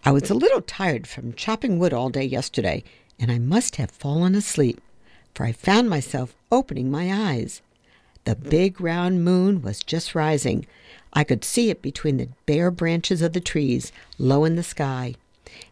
[0.05, 2.83] I was a little tired from chopping wood all day yesterday,
[3.19, 4.81] and I must have fallen asleep,
[5.33, 7.61] for I found myself opening my eyes.
[8.23, 10.65] The big round moon was just rising.
[11.13, 15.15] I could see it between the bare branches of the trees, low in the sky.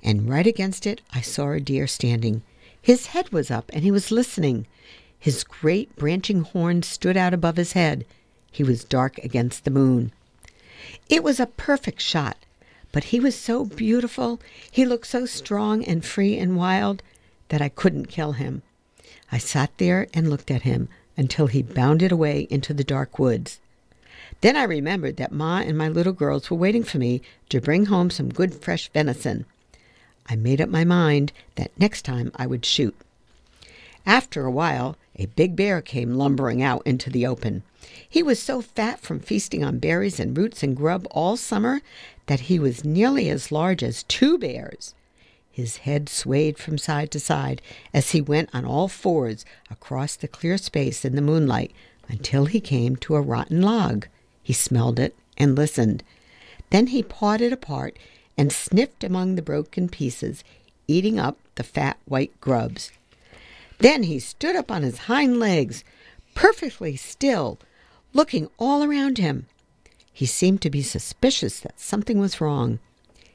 [0.04, 2.42] And right against it, I saw a deer standing.
[2.82, 4.66] His head was up, and he was listening.
[5.20, 8.06] His great branching horns stood out above his head.
[8.52, 10.12] He was dark against the moon.
[11.10, 12.38] It was a perfect shot,
[12.98, 14.41] But he was so beautiful,
[14.72, 17.04] he looked so strong and free and wild,
[17.50, 18.64] that I couldn't kill him.
[19.32, 23.60] I sat there and looked at him until he bounded away into the dark woods.
[24.41, 27.86] Then I remembered that Ma and my little girls were waiting for me to bring
[27.86, 29.45] home some good fresh venison.
[30.26, 32.95] I made up my mind that next time I would shoot.
[34.08, 37.62] After a while, a big bear came lumbering out into the open.
[38.10, 41.82] He was so fat from feasting on berries and roots and grub all summer
[42.28, 44.94] that he was nearly as large as two bears.
[45.52, 47.62] His head swayed from side to side
[47.94, 51.72] as he went on all fours across the clear space in the moonlight
[52.08, 54.08] until he came to a rotten log.
[54.44, 56.04] He smelled it and listened.
[56.70, 57.98] Then he pawed it apart
[58.38, 60.44] and sniffed among the broken pieces,
[60.88, 62.92] eating up the fat white grubs.
[63.80, 65.84] Then he stood up on his hind legs,
[66.36, 67.58] perfectly still,
[68.14, 69.48] looking all around him.
[70.18, 72.80] He seemed to be suspicious that something was wrong.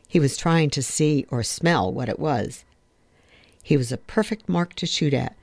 [0.08, 2.64] He was trying to see or smell what it was.
[3.62, 5.36] He was a perfect mark to shoot at,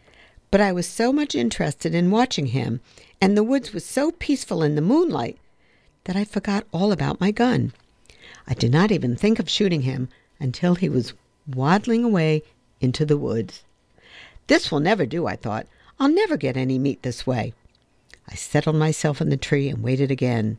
[0.52, 2.82] but I was so much interested in watching him,
[3.22, 5.38] and the woods was so peaceful in the moonlight,
[6.04, 7.72] that I forgot all about my gun.
[8.46, 10.10] I did not even think of shooting him
[10.42, 11.14] until he was
[11.48, 12.44] waddling away
[12.82, 13.64] into the woods.
[14.48, 15.68] This will never do, I thought.
[16.02, 17.54] I'll never get any meat this way.
[18.28, 20.58] I settled myself in the tree and waited again.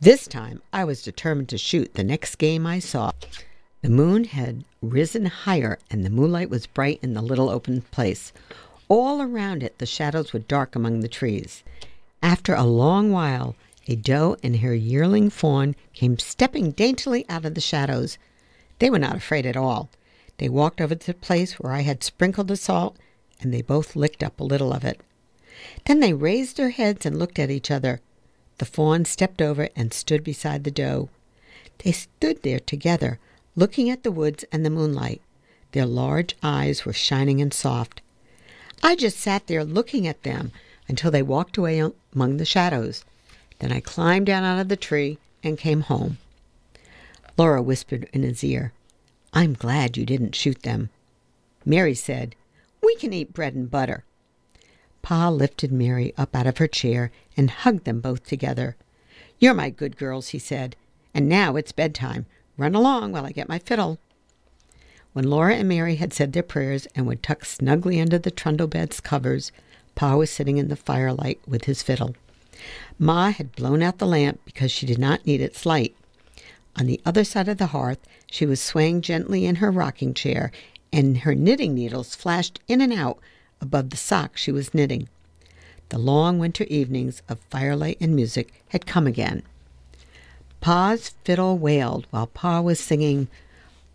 [0.00, 3.12] This time I was determined to shoot the next game I saw.
[3.80, 8.30] The moon had risen higher and the moonlight was bright in the little open place.
[8.88, 11.64] All around it the shadows were dark among the trees.
[12.22, 13.56] After a long while,
[13.88, 18.18] a doe and her yearling fawn came stepping daintily out of the shadows.
[18.80, 19.88] They were not afraid at all.
[20.36, 22.98] They walked over to the place where I had sprinkled the salt,
[23.40, 25.00] and they both licked up a little of it.
[25.86, 28.02] Then they raised their heads and looked at each other.
[28.58, 31.10] The fawn stepped over and stood beside the doe.
[31.84, 33.18] They stood there together,
[33.54, 35.20] looking at the woods and the moonlight.
[35.72, 38.00] Their large eyes were shining and soft.
[38.82, 40.52] I just sat there looking at them
[40.88, 41.82] until they walked away
[42.14, 43.04] among the shadows.
[43.58, 46.18] Then I climbed down out of the tree and came home.
[47.36, 48.72] Laura whispered in his ear,
[49.32, 50.88] I'm glad you didn't shoot them.
[51.64, 52.34] Mary said,
[52.82, 54.04] We can eat bread and butter.
[55.02, 58.76] Pa lifted Mary up out of her chair and hugged them both together.
[59.38, 60.76] You're my good girls, he said.
[61.14, 62.26] And now it's bedtime.
[62.56, 63.98] Run along while I get my fiddle.
[65.12, 68.66] When Laura and Mary had said their prayers and were tucked snugly under the trundle
[68.66, 69.50] bed's covers,
[69.94, 72.14] Pa was sitting in the firelight with his fiddle.
[72.98, 75.94] Ma had blown out the lamp because she did not need its light.
[76.78, 80.52] On the other side of the hearth, she was swaying gently in her rocking chair,
[80.92, 83.18] and her knitting needles flashed in and out
[83.60, 85.08] above the sock she was knitting.
[85.88, 89.42] The long winter evenings of firelight and music had come again.
[90.60, 93.28] Pa's fiddle wailed while Pa was singing,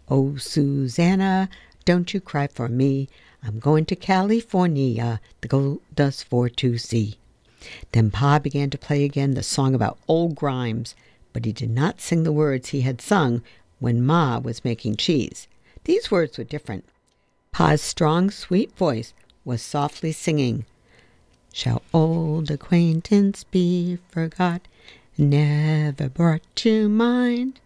[0.08, 1.50] Oh, Susanna,
[1.84, 3.10] don't you cry for me.
[3.44, 7.18] I'm going to California, the gold dust for to see.
[7.92, 10.96] Then Pa began to play again the song about old Grimes,
[11.34, 13.42] but he did not sing the words he had sung
[13.80, 15.48] when Ma was making cheese.
[15.84, 16.86] These words were different.
[17.52, 19.14] Pa's strong, sweet voice
[19.44, 20.66] was softly singing,
[21.54, 24.62] Shall old acquaintance be forgot,
[25.18, 27.60] never brought to mind?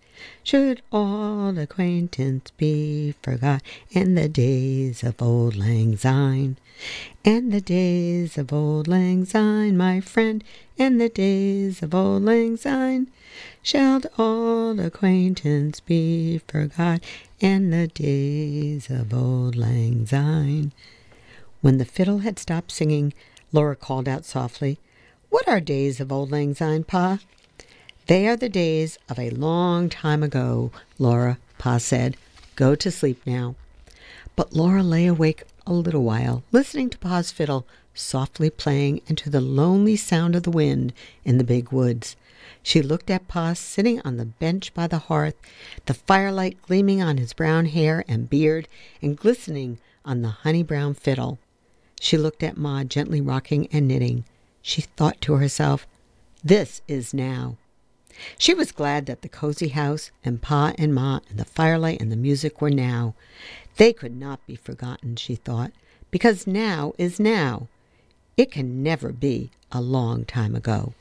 [0.43, 3.61] Should old acquaintance be forgot,
[3.93, 6.57] and the days of old lang syne?
[7.23, 10.43] And the days of old lang syne, my friend,
[10.79, 13.07] and the days of old lang syne,
[13.61, 17.03] shall old acquaintance be forgot,
[17.39, 20.71] and the days of old lang syne.
[21.61, 23.13] When the fiddle had stopped singing,
[23.51, 24.79] Laura called out softly,
[25.29, 27.19] What are days of old lang syne, Pa?
[28.07, 32.17] They are the days of a long time ago, Laura, Pa said.
[32.55, 33.55] Go to sleep now.
[34.35, 37.65] But Laura lay awake a little while, listening to Pa's fiddle
[37.95, 40.93] softly playing and to the lonely sound of the wind
[41.23, 42.15] in the big woods.
[42.61, 45.35] She looked at Pa sitting on the bench by the hearth,
[45.85, 48.67] the firelight gleaming on his brown hair and beard
[49.01, 51.39] and glistening on the honey brown fiddle.
[52.05, 54.25] She looked at Ma gently rocking and knitting.
[54.61, 55.87] She thought to herself,
[56.43, 57.57] This is now.
[58.37, 62.11] She was glad that the cozy house and Pa and Ma and the firelight and
[62.11, 63.15] the music were now.
[63.77, 65.71] They could not be forgotten, she thought,
[66.11, 67.69] because now is now.
[68.37, 70.93] It can never be a long time ago.